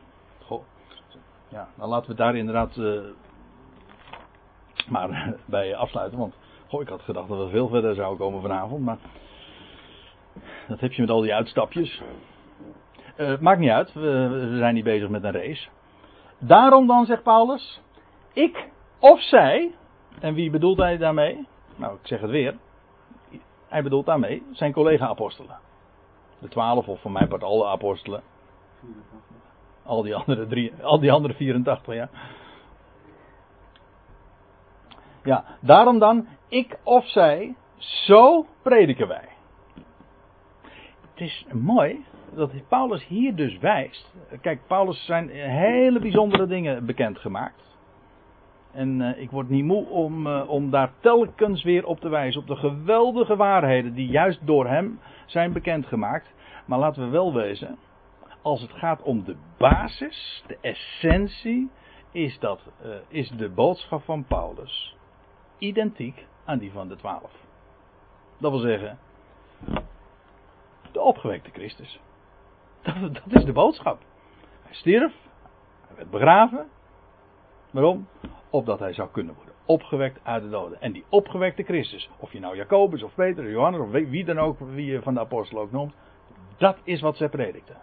Ja, 1.50 1.68
dan 1.78 1.90
laten 1.90 2.10
we 2.10 2.16
daar 2.16 2.36
inderdaad 2.36 2.78
uh, 2.78 3.02
maar 4.88 5.34
bij 5.46 5.76
afsluiten. 5.76 6.20
Want 6.20 6.36
goh, 6.68 6.82
ik 6.82 6.88
had 6.88 7.02
gedacht 7.02 7.28
dat 7.28 7.38
we 7.38 7.50
veel 7.50 7.68
verder 7.68 7.96
zouden 7.96 8.18
komen 8.18 8.42
vanavond. 8.42 8.86
Maar 8.86 8.98
dat 10.68 10.80
heb 10.80 10.92
je 10.92 11.02
met 11.02 11.12
al 11.12 11.22
die 11.22 11.34
uitstapjes. 11.34 12.02
Uh, 13.18 13.40
maakt 13.40 13.60
niet 13.60 13.70
uit, 13.70 13.94
we, 13.94 14.56
zijn 14.58 14.74
niet 14.74 14.84
bezig 14.84 15.10
met 15.10 15.24
een 15.24 15.32
race. 15.32 15.68
Daarom 16.38 16.88
dan, 16.88 17.06
zegt 17.06 17.24
Paulus. 17.24 17.82
Ik 18.34 18.70
of 19.00 19.22
zij. 19.22 19.76
En 20.20 20.34
wie 20.34 20.50
bedoelt 20.50 20.78
hij 20.78 20.98
daarmee? 20.98 21.48
Nou, 21.76 21.94
ik 21.94 22.08
zeg 22.08 22.22
het 22.22 22.30
weer. 22.30 22.58
Hij 23.68 23.84
bedoelt 23.84 24.06
daarmee 24.06 24.44
zijn 24.52 24.74
collega-apostelen. 24.74 25.60
De 26.40 26.48
twaalf, 26.48 26.88
of 26.88 27.02
van 27.02 27.12
mijn 27.12 27.28
part 27.28 27.44
alle 27.44 27.68
apostelen. 27.68 28.24
Al 29.89 30.04
die 30.04 30.15
andere, 30.15 30.47
drie, 30.47 30.73
al 30.82 30.99
die 30.99 31.12
andere 31.12 31.34
84, 31.34 31.93
ja. 31.93 32.10
Ja, 35.23 35.43
daarom 35.62 35.99
dan, 35.99 36.28
ik 36.47 36.78
of 36.84 37.08
zij, 37.08 37.56
zo 37.78 38.45
prediken 38.62 39.08
wij. 39.08 39.28
Het 41.02 41.28
is 41.28 41.45
mooi 41.52 42.06
dat 42.36 42.52
Paulus 42.67 43.08
hier 43.08 43.36
dus 43.36 43.58
wijst. 43.58 44.13
Kijk, 44.41 44.60
Paulus 44.67 45.06
zijn 45.06 45.30
hele 45.30 45.99
bijzondere 45.99 46.47
dingen 46.47 46.86
bekendgemaakt. 46.86 47.78
En 48.71 48.99
uh, 48.99 49.21
ik 49.21 49.32
word 49.32 49.49
niet 49.49 49.65
moe 49.65 49.88
om, 49.88 50.28
uh, 50.28 50.49
om 50.49 50.69
daar 50.69 50.91
telkens 50.99 51.63
weer 51.63 51.86
op 51.86 51.99
te 51.99 52.10
wijzen. 52.10 52.41
Op 52.41 52.47
de 52.47 52.56
geweldige 52.56 53.36
waarheden 53.36 53.93
die 53.93 54.08
juist 54.08 54.39
door 54.45 54.67
hem 54.67 54.99
zijn 55.25 55.54
bekendgemaakt. 55.54 56.34
Maar 56.65 56.80
laten 56.80 57.04
we 57.04 57.10
wel 57.10 57.34
wezen. 57.34 57.78
Als 58.41 58.62
het 58.62 58.71
gaat 58.71 59.02
om 59.02 59.23
de 59.23 59.36
basis, 59.58 60.43
de 60.47 60.58
essentie. 60.62 61.69
Is, 62.12 62.39
dat, 62.39 62.62
uh, 62.86 62.95
is 63.08 63.30
de 63.30 63.49
boodschap 63.49 64.04
van 64.04 64.25
Paulus 64.25 64.95
identiek 65.58 66.25
aan 66.45 66.58
die 66.58 66.71
van 66.71 66.88
de 66.88 66.95
twaalf. 66.95 67.32
Dat 68.38 68.52
wil 68.52 68.60
zeggen. 68.60 68.99
De 70.91 71.02
opgewekte 71.02 71.49
Christus. 71.49 71.99
Dat, 73.02 73.13
dat 73.13 73.23
is 73.39 73.45
de 73.45 73.52
boodschap. 73.52 74.02
Hij 74.63 74.73
stierf. 74.73 75.13
Hij 75.88 75.95
werd 75.95 76.10
begraven. 76.10 76.69
Waarom? 77.71 78.08
opdat 78.49 78.80
hij 78.80 78.93
zou 78.93 79.10
kunnen 79.10 79.36
worden 79.36 79.49
opgewekt 79.69 80.19
uit 80.23 80.43
de 80.43 80.49
doden. 80.49 80.82
En 80.82 80.91
die 80.91 81.06
opgewekte 81.10 81.63
Christus, 81.63 82.10
of 82.19 82.32
je 82.32 82.39
nou 82.39 82.56
Jacobus 82.56 83.04
of 83.04 83.15
Peter 83.15 83.49
Johannes 83.49 83.82
of 83.82 83.89
wie 83.89 84.25
dan 84.25 84.39
ook, 84.39 84.60
wie 84.60 84.86
je 84.86 85.02
van 85.02 85.13
de 85.13 85.19
apostel 85.19 85.60
ook 85.60 85.71
noemt, 85.71 85.93
dat 86.58 86.78
is 86.84 87.02
wat 87.02 87.17
zij 87.17 87.30
predikten. 87.30 87.75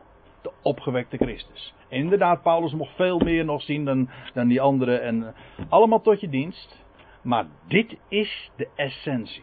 De 0.47 0.53
opgewekte 0.63 1.17
Christus. 1.17 1.75
Inderdaad, 1.89 2.43
Paulus 2.43 2.73
mocht 2.73 2.95
veel 2.95 3.19
meer 3.19 3.45
nog 3.45 3.63
zien 3.63 3.85
dan, 3.85 4.09
dan 4.35 4.49
die 4.49 4.61
anderen 4.61 5.03
en 5.03 5.17
uh, 5.17 5.29
allemaal 5.69 6.01
tot 6.01 6.21
je 6.21 6.29
dienst. 6.29 6.85
Maar 7.23 7.47
dit 7.69 7.97
is 8.09 8.51
de 8.57 8.69
essentie. 8.75 9.43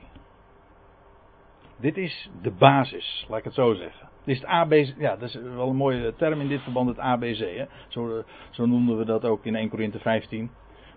Dit 1.78 1.98
is 1.98 2.30
de 2.42 2.52
basis, 2.52 3.26
laat 3.30 3.38
ik 3.38 3.44
het 3.44 3.54
zo 3.54 3.74
zeggen. 3.74 4.10
Dit 4.24 4.36
is 4.36 4.42
het 4.42 4.50
ABC, 4.50 4.94
ja, 4.98 5.16
dat 5.16 5.30
is 5.30 5.36
wel 5.36 5.70
een 5.70 5.76
mooie 5.76 6.16
term 6.16 6.42
in 6.42 6.48
dit 6.48 6.62
verband, 6.62 6.88
het 6.88 7.00
ABC. 7.00 7.40
Hè? 7.40 7.66
Zo, 7.88 8.18
uh, 8.18 8.24
zo 8.52 8.66
noemden 8.66 8.98
we 8.98 9.06
dat 9.06 9.26
ook 9.26 9.46
in 9.46 9.56
1 9.56 9.70
Korinthe 9.70 10.00
15. 10.00 10.52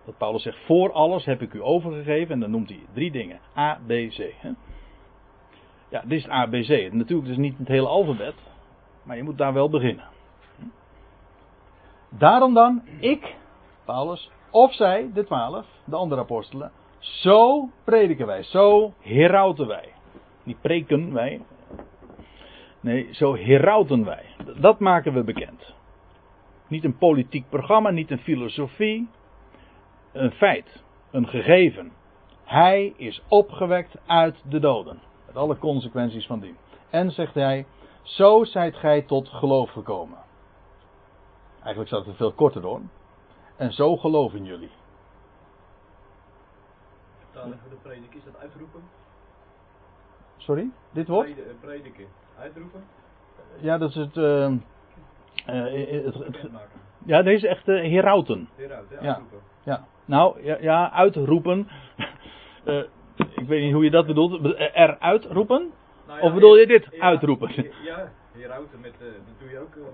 Dat 0.04 0.18
Paulus 0.18 0.42
zegt, 0.42 0.58
voor 0.64 0.92
alles 0.92 1.24
heb 1.24 1.42
ik 1.42 1.52
u 1.52 1.62
overgegeven. 1.62 2.34
En 2.34 2.40
dan 2.40 2.50
noemt 2.50 2.68
hij 2.68 2.80
drie 2.92 3.10
dingen. 3.10 3.40
A, 3.56 3.80
B, 3.86 3.88
C. 3.88 4.32
Hè? 4.36 4.50
Ja, 5.88 6.00
dit 6.00 6.18
is 6.18 6.22
het 6.22 6.32
ABC. 6.32 6.92
Natuurlijk 6.92 7.28
dus 7.28 7.36
niet 7.36 7.58
het 7.58 7.68
hele 7.68 7.86
alfabet. 7.86 8.34
Maar 9.06 9.16
je 9.16 9.22
moet 9.22 9.38
daar 9.38 9.52
wel 9.52 9.70
beginnen. 9.70 10.04
Daarom 12.08 12.54
dan, 12.54 12.82
ik, 13.00 13.34
Paulus, 13.84 14.30
of 14.50 14.74
zij, 14.74 15.10
de 15.14 15.24
twaalf, 15.24 15.66
de 15.84 15.96
andere 15.96 16.20
apostelen. 16.20 16.72
Zo 16.98 17.68
prediken 17.84 18.26
wij, 18.26 18.42
zo 18.42 18.92
herauten 19.00 19.66
wij. 19.66 19.92
Niet 20.42 20.60
preken 20.60 21.12
wij. 21.12 21.40
Nee, 22.80 23.08
zo 23.12 23.34
herauten 23.36 24.04
wij. 24.04 24.24
Dat 24.60 24.78
maken 24.78 25.12
we 25.12 25.22
bekend. 25.22 25.74
Niet 26.68 26.84
een 26.84 26.98
politiek 26.98 27.48
programma, 27.48 27.90
niet 27.90 28.10
een 28.10 28.18
filosofie 28.18 29.08
een 30.16 30.32
feit, 30.32 30.82
een 31.10 31.28
gegeven. 31.28 31.92
Hij 32.44 32.92
is 32.96 33.22
opgewekt 33.28 33.98
uit 34.06 34.42
de 34.48 34.58
doden. 34.58 34.98
Met 35.26 35.36
alle 35.36 35.58
consequenties 35.58 36.26
van 36.26 36.40
dien. 36.40 36.56
En 36.90 37.10
zegt 37.10 37.34
hij, 37.34 37.66
zo 38.06 38.44
zijt 38.44 38.76
gij 38.76 39.02
tot 39.02 39.28
geloof 39.28 39.70
gekomen. 39.70 40.18
Eigenlijk 41.54 41.88
staat 41.88 42.06
het 42.06 42.16
veel 42.16 42.32
korter 42.32 42.60
door. 42.60 42.80
En 43.56 43.72
zo 43.72 43.96
geloven 43.96 44.44
jullie. 44.44 44.70
Vertaling 47.18 47.60
voor 47.60 47.70
de 47.70 47.76
predik 47.82 48.14
is 48.14 48.24
dat 48.24 48.36
uitroepen? 48.40 48.82
Sorry, 50.36 50.70
dit 50.90 51.08
woord? 51.08 51.34
Prediken. 51.60 52.06
Uitroepen? 52.38 52.84
Ja, 53.60 53.78
dat 53.78 53.88
is 53.88 53.96
het. 53.96 54.16
Uh, 54.16 54.50
uh, 55.46 56.04
het, 56.04 56.50
ja, 57.04 57.22
deze 57.22 57.46
is 57.46 57.52
echt 57.52 57.68
uh, 57.68 57.80
herauten. 57.80 58.48
Herauten, 58.56 59.02
ja. 59.02 59.08
uitroepen. 59.08 59.40
Ja, 59.62 59.86
nou, 60.04 60.42
ja, 60.42 60.56
ja 60.60 60.92
uitroepen. 60.92 61.68
ik 63.40 63.46
weet 63.46 63.62
niet 63.62 63.72
hoe 63.72 63.84
je 63.84 63.90
dat 63.90 64.06
bedoelt. 64.06 64.44
Eruit 64.54 65.24
roepen? 65.24 65.72
Nou 66.06 66.18
ja, 66.18 66.24
of 66.24 66.34
bedoel 66.34 66.56
je 66.56 66.66
dit? 66.66 66.88
Ja, 66.90 67.00
uitroepen. 67.00 67.50
Ja, 67.84 68.12
herauten 68.32 68.80
met, 68.80 68.94
uh, 69.02 69.06
dat 69.06 69.38
doe 69.38 69.50
je 69.50 69.58
ook 69.58 69.74
uh, 69.74 69.84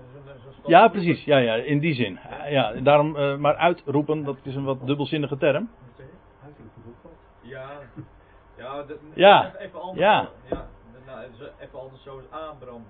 Ja, 0.65 0.87
precies. 0.87 1.23
Ja, 1.23 1.37
ja, 1.37 1.53
in 1.55 1.79
die 1.79 1.93
zin. 1.93 2.19
Ja, 2.49 2.71
daarom, 2.71 3.15
uh, 3.15 3.35
maar 3.37 3.55
uitroepen, 3.55 4.23
dat 4.23 4.37
is 4.43 4.55
een 4.55 4.63
wat 4.63 4.87
dubbelzinnige 4.87 5.37
term. 5.37 5.69
Ja, 7.41 7.69
ja, 8.57 8.83
dat, 8.83 8.97
ja. 9.13 9.53
even 9.59 9.81
anders. 9.81 9.99
Ja. 9.99 10.29
ja 10.49 10.67
nou, 11.05 11.19
even 11.59 11.79
anders 11.79 12.03
zoals 12.03 12.23
Abraham 12.29 12.85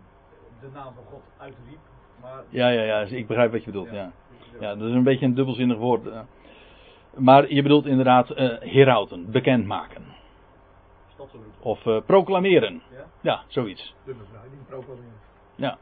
de 0.61 0.67
naam 0.73 0.93
van 0.93 1.03
God 1.11 1.21
uitriep. 1.37 1.79
Maar, 2.21 2.43
ja, 2.49 2.67
ja, 2.69 2.81
ja, 2.81 2.99
ik 2.99 3.27
begrijp 3.27 3.51
wat 3.51 3.63
je 3.63 3.71
bedoelt. 3.71 3.91
Ja, 3.91 4.11
ja. 4.59 4.75
dat 4.75 4.87
is 4.87 4.93
een 4.93 5.03
beetje 5.03 5.25
een 5.25 5.33
dubbelzinnig 5.33 5.77
woord. 5.77 6.09
Maar 7.17 7.53
je 7.53 7.61
bedoelt 7.61 7.85
inderdaad 7.85 8.29
uh, 8.29 8.37
herauten, 8.59 9.31
bekendmaken. 9.31 10.03
Of 11.59 11.85
uh, 11.85 11.97
proclameren. 12.05 12.81
Ja? 12.91 13.05
ja, 13.21 13.43
zoiets. 13.47 13.95
De 14.05 14.13
bevrijding 14.13 14.67
proclameren. 14.67 15.21
Ja. 15.55 15.77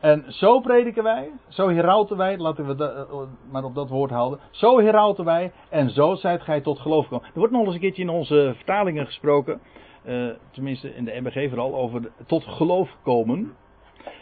En 0.00 0.24
zo 0.28 0.60
prediken 0.60 1.02
wij, 1.02 1.30
zo 1.48 1.68
herauten 1.68 2.16
wij, 2.16 2.38
laten 2.38 2.66
we 2.66 2.74
dat, 2.74 3.08
uh, 3.10 3.20
maar 3.50 3.64
op 3.64 3.74
dat 3.74 3.88
woord 3.88 4.10
houden. 4.10 4.38
Zo 4.50 4.78
herauten 4.78 5.24
wij 5.24 5.52
en 5.68 5.90
zo 5.90 6.14
zijt 6.14 6.42
gij 6.42 6.60
tot 6.60 6.78
geloof 6.78 7.04
gekomen. 7.04 7.26
Er 7.26 7.38
wordt 7.38 7.52
nog 7.52 7.64
eens 7.64 7.74
een 7.74 7.80
keertje 7.80 8.02
in 8.02 8.08
onze 8.08 8.52
vertalingen 8.56 9.06
gesproken, 9.06 9.60
uh, 10.04 10.30
tenminste 10.50 10.94
in 10.94 11.04
de 11.04 11.20
MBG 11.20 11.48
vooral, 11.48 11.74
over 11.74 12.02
de, 12.02 12.10
tot 12.26 12.44
geloof 12.44 12.96
komen. 13.02 13.56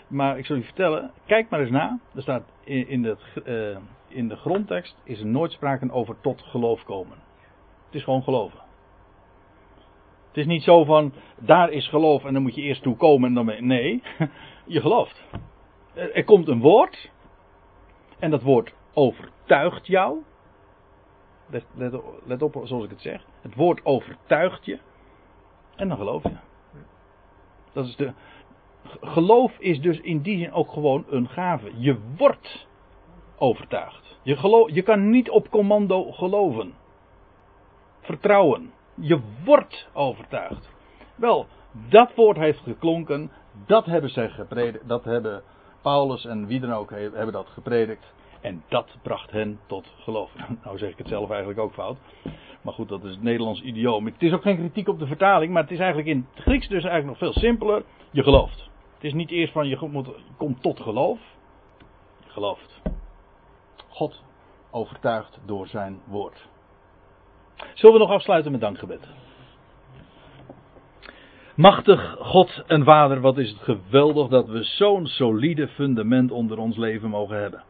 Maar 0.09 0.39
ik 0.39 0.47
zal 0.47 0.57
je 0.57 0.63
vertellen, 0.63 1.11
kijk 1.27 1.51
maar 1.51 1.61
eens 1.61 1.71
na. 1.71 1.99
Er 2.15 2.23
staat 2.23 2.43
in, 2.65 2.89
in, 2.89 3.03
de, 3.03 3.17
uh, 3.45 3.79
in 4.09 4.29
de 4.29 4.37
grondtekst 4.37 4.97
is 5.05 5.21
er 5.21 5.27
nooit 5.27 5.53
sprake 5.53 5.93
over 5.93 6.17
tot 6.21 6.43
geloof 6.43 6.85
komen. 6.85 7.17
Het 7.87 7.95
is 7.95 8.05
gewoon 8.05 8.23
geloven. 8.23 8.59
Het 10.29 10.37
is 10.37 10.47
niet 10.47 10.63
zo 10.63 10.85
van, 10.85 11.13
daar 11.39 11.71
is 11.71 11.89
geloof 11.89 12.25
en 12.25 12.33
dan 12.33 12.43
moet 12.43 12.55
je 12.55 12.63
eerst 12.63 12.83
toe 12.83 12.97
komen 12.97 13.29
en 13.29 13.35
dan 13.35 13.47
ben. 13.47 13.67
Nee, 13.67 14.03
je 14.67 14.81
gelooft. 14.81 15.23
Er, 15.95 16.25
komt 16.25 16.49
een 16.49 16.61
woord. 16.61 17.11
En 18.19 18.31
dat 18.31 18.43
woord 18.43 18.75
overtuigt 18.93 19.87
jou. 19.87 20.23
Let, 21.47 21.65
let, 21.75 22.01
let 22.25 22.43
op 22.43 22.61
zoals 22.65 22.85
ik 22.85 22.91
het 22.91 23.01
zeg. 23.01 23.25
Het 23.41 23.55
woord 23.55 23.85
overtuigt 23.85 24.65
je. 24.65 24.79
En 25.77 25.89
dan 25.89 25.97
geloof 25.97 26.23
je. 26.23 26.37
Dat 27.73 27.87
is 27.87 27.97
de, 27.97 28.13
geloof 29.01 29.59
is 29.59 29.81
dus 29.81 30.01
in 30.01 30.21
die 30.21 30.39
zin 30.39 30.53
ook 30.53 30.73
gewoon 30.73 31.05
een 31.09 31.29
gave. 31.29 31.71
Je 31.77 31.99
wordt 32.17 32.67
overtuigd. 33.39 34.19
Je, 34.23 34.37
geloof, 34.37 34.71
je 34.71 34.83
kan 34.83 35.11
niet 35.11 35.31
op 35.31 35.51
commando 35.51 36.13
geloven. 36.13 36.75
Vertrouwen. 38.07 38.73
Je 38.95 39.21
wordt 39.45 39.89
overtuigd. 39.93 40.71
Wel, 41.15 41.47
dat 41.89 42.15
woord 42.15 42.37
heeft 42.37 42.59
geklonken. 42.59 43.31
Dat 43.67 43.87
hebben 43.87 44.11
zij 44.11 44.29
gepredikt. 44.29 44.89
Dat 44.89 45.05
hebben 45.05 45.43
Paulus 45.83 46.25
en 46.25 46.47
wie 46.47 46.61
dan 46.61 46.73
ook 46.73 46.91
hebben 46.91 47.33
dat 47.33 47.49
gepredikt. 47.49 48.15
En 48.41 48.63
dat 48.69 48.97
bracht 49.03 49.31
hen 49.31 49.61
tot 49.67 49.95
geloof. 49.99 50.33
Nou 50.65 50.79
zeg 50.79 50.91
ik 50.91 50.99
het 50.99 51.09
zelf 51.09 51.31
eigenlijk 51.31 51.61
ook 51.61 51.73
fout. 51.73 51.97
Maar 52.63 52.75
goed, 52.75 52.89
dat 52.89 53.05
is 53.05 53.11
het 53.11 53.23
Nederlands 53.23 53.61
idioom. 53.61 54.07
Het 54.07 54.23
is 54.23 54.33
ook 54.33 54.43
geen 54.43 54.57
kritiek 54.57 54.89
op 54.89 54.99
de 54.99 55.07
vertaling, 55.07 55.53
maar 55.53 55.63
het 55.63 55.71
is 55.71 55.79
eigenlijk 55.79 56.09
in 56.09 56.27
het 56.35 56.43
Grieks 56.43 56.69
dus 56.69 56.85
eigenlijk 56.85 57.07
nog 57.07 57.33
veel 57.33 57.43
simpeler. 57.43 57.85
Je 58.11 58.23
gelooft. 58.23 58.71
Het 58.95 59.05
is 59.05 59.13
niet 59.13 59.31
eerst 59.31 59.53
van 59.53 59.69
je, 59.69 59.89
moet, 59.91 60.09
komt 60.37 60.63
tot 60.63 60.81
geloof. 60.81 61.19
Je 62.25 62.31
gelooft. 62.31 62.83
God 63.89 64.23
overtuigt 64.71 65.39
door 65.45 65.67
zijn 65.67 66.01
woord. 66.05 66.49
Zullen 67.75 67.95
we 67.95 68.01
nog 68.01 68.11
afsluiten 68.11 68.53
met 68.53 68.61
dankgebed? 68.61 69.09
Machtig 71.55 72.17
God 72.19 72.63
en 72.67 72.85
Vader, 72.85 73.21
wat 73.21 73.39
is 73.39 73.51
het 73.51 73.59
geweldig 73.59 74.29
dat 74.29 74.49
we 74.49 74.63
zo'n 74.63 75.07
solide 75.07 75.69
fundament 75.69 76.31
onder 76.31 76.59
ons 76.59 76.77
leven 76.77 77.11
mogen 77.11 77.41
hebben. 77.41 77.65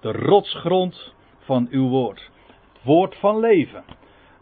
De 0.00 0.12
rotsgrond 0.12 1.14
van 1.38 1.68
uw 1.70 1.88
woord. 1.88 2.30
Het 2.72 2.82
woord 2.82 3.16
van 3.16 3.40
leven. 3.40 3.84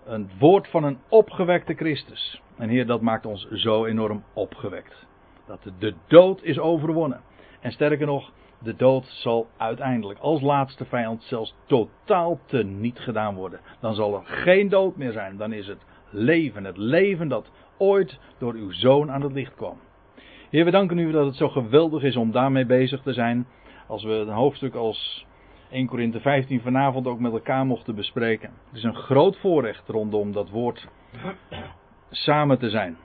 Een 0.05 0.31
woord 0.39 0.69
van 0.69 0.85
een 0.85 0.99
opgewekte 1.09 1.75
Christus. 1.75 2.41
En 2.57 2.69
Heer, 2.69 2.87
dat 2.87 3.01
maakt 3.01 3.27
ons 3.27 3.49
zo 3.51 3.85
enorm 3.85 4.25
opgewekt. 4.33 5.07
Dat 5.47 5.61
de 5.79 5.95
dood 6.07 6.43
is 6.43 6.59
overwonnen. 6.59 7.21
En 7.61 7.73
sterker 7.73 8.07
nog, 8.07 8.31
de 8.63 8.77
dood 8.77 9.07
zal 9.07 9.47
uiteindelijk 9.57 10.19
als 10.19 10.41
laatste 10.41 10.85
vijand 10.85 11.23
zelfs 11.23 11.55
totaal 11.67 12.39
teniet 12.47 12.99
gedaan 12.99 13.35
worden. 13.35 13.61
Dan 13.81 13.95
zal 13.95 14.15
er 14.15 14.25
geen 14.25 14.69
dood 14.69 14.97
meer 14.97 15.13
zijn. 15.13 15.37
Dan 15.37 15.53
is 15.53 15.67
het 15.67 15.85
leven. 16.11 16.65
Het 16.65 16.77
leven 16.77 17.29
dat 17.29 17.51
ooit 17.79 18.19
door 18.39 18.55
uw 18.55 18.71
zoon 18.71 19.11
aan 19.11 19.23
het 19.23 19.33
licht 19.33 19.55
kwam. 19.55 19.79
Heer, 20.51 20.65
we 20.65 20.71
danken 20.71 20.99
u 20.99 21.11
dat 21.11 21.27
het 21.27 21.37
zo 21.37 21.49
geweldig 21.49 22.03
is 22.03 22.17
om 22.17 22.31
daarmee 22.31 22.67
bezig 22.67 23.03
te 23.03 23.13
zijn. 23.13 23.47
Als 23.87 24.05
we 24.05 24.13
een 24.13 24.29
hoofdstuk 24.29 24.75
als 24.75 25.27
1 25.71 25.87
Korinthe 25.87 26.21
15 26.21 26.61
vanavond 26.61 27.07
ook 27.07 27.19
met 27.19 27.33
elkaar 27.33 27.67
mochten 27.67 27.95
bespreken. 27.95 28.51
Het 28.67 28.77
is 28.77 28.83
een 28.83 28.95
groot 28.95 29.39
voorrecht 29.39 29.89
rondom 29.89 30.33
dat 30.33 30.51
woord 30.51 30.89
samen 32.11 32.59
te 32.59 32.71
zijn. 32.71 32.97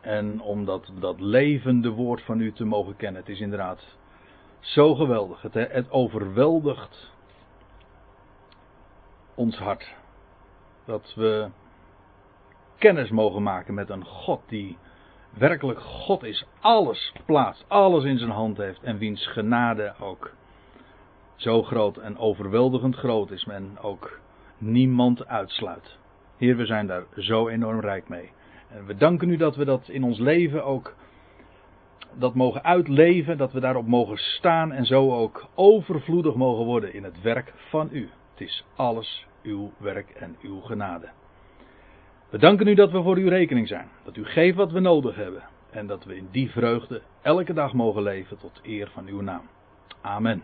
En 0.00 0.40
om 0.40 0.64
dat, 0.64 0.92
dat 1.00 1.20
levende 1.20 1.90
woord 1.90 2.22
van 2.22 2.40
u 2.40 2.52
te 2.52 2.64
mogen 2.64 2.96
kennen. 2.96 3.20
Het 3.20 3.30
is 3.30 3.40
inderdaad 3.40 3.96
zo 4.60 4.94
geweldig. 4.94 5.42
Het, 5.42 5.54
het 5.54 5.90
overweldigt 5.90 7.10
ons 9.34 9.58
hart. 9.58 9.94
Dat 10.84 11.12
we 11.14 11.48
kennis 12.78 13.10
mogen 13.10 13.42
maken 13.42 13.74
met 13.74 13.90
een 13.90 14.04
God 14.04 14.40
die 14.46 14.78
werkelijk 15.30 15.80
God 15.80 16.22
is. 16.22 16.46
Alles 16.60 17.12
plaatst, 17.24 17.64
alles 17.68 18.04
in 18.04 18.18
zijn 18.18 18.30
hand 18.30 18.56
heeft 18.56 18.82
en 18.82 18.98
wiens 18.98 19.26
genade 19.26 19.94
ook 20.00 20.30
zo 21.36 21.62
groot 21.62 21.96
en 21.96 22.18
overweldigend 22.18 22.96
groot 22.96 23.30
is 23.30 23.44
men 23.44 23.78
ook 23.80 24.20
niemand 24.58 25.26
uitsluit. 25.26 25.98
Heer, 26.36 26.56
we 26.56 26.66
zijn 26.66 26.86
daar 26.86 27.04
zo 27.16 27.48
enorm 27.48 27.80
rijk 27.80 28.08
mee. 28.08 28.32
En 28.68 28.86
we 28.86 28.96
danken 28.96 29.28
u 29.30 29.36
dat 29.36 29.56
we 29.56 29.64
dat 29.64 29.88
in 29.88 30.04
ons 30.04 30.18
leven 30.18 30.64
ook 30.64 30.94
dat 32.18 32.34
mogen 32.34 32.64
uitleven, 32.64 33.36
dat 33.38 33.52
we 33.52 33.60
daarop 33.60 33.86
mogen 33.86 34.16
staan 34.16 34.72
en 34.72 34.86
zo 34.86 35.12
ook 35.12 35.46
overvloedig 35.54 36.34
mogen 36.34 36.64
worden 36.64 36.94
in 36.94 37.04
het 37.04 37.22
werk 37.22 37.52
van 37.56 37.88
u. 37.92 38.08
Het 38.30 38.40
is 38.48 38.64
alles 38.76 39.26
uw 39.42 39.72
werk 39.78 40.10
en 40.10 40.36
uw 40.42 40.60
genade. 40.60 41.08
We 42.30 42.38
danken 42.38 42.66
u 42.66 42.74
dat 42.74 42.90
we 42.90 43.02
voor 43.02 43.16
uw 43.16 43.28
rekening 43.28 43.68
zijn, 43.68 43.88
dat 44.04 44.16
u 44.16 44.24
geeft 44.24 44.56
wat 44.56 44.72
we 44.72 44.80
nodig 44.80 45.16
hebben 45.16 45.42
en 45.70 45.86
dat 45.86 46.04
we 46.04 46.16
in 46.16 46.28
die 46.30 46.50
vreugde 46.50 47.02
elke 47.22 47.52
dag 47.52 47.72
mogen 47.72 48.02
leven 48.02 48.38
tot 48.38 48.60
eer 48.62 48.90
van 48.92 49.06
uw 49.06 49.20
naam. 49.20 49.48
Amen. 50.00 50.42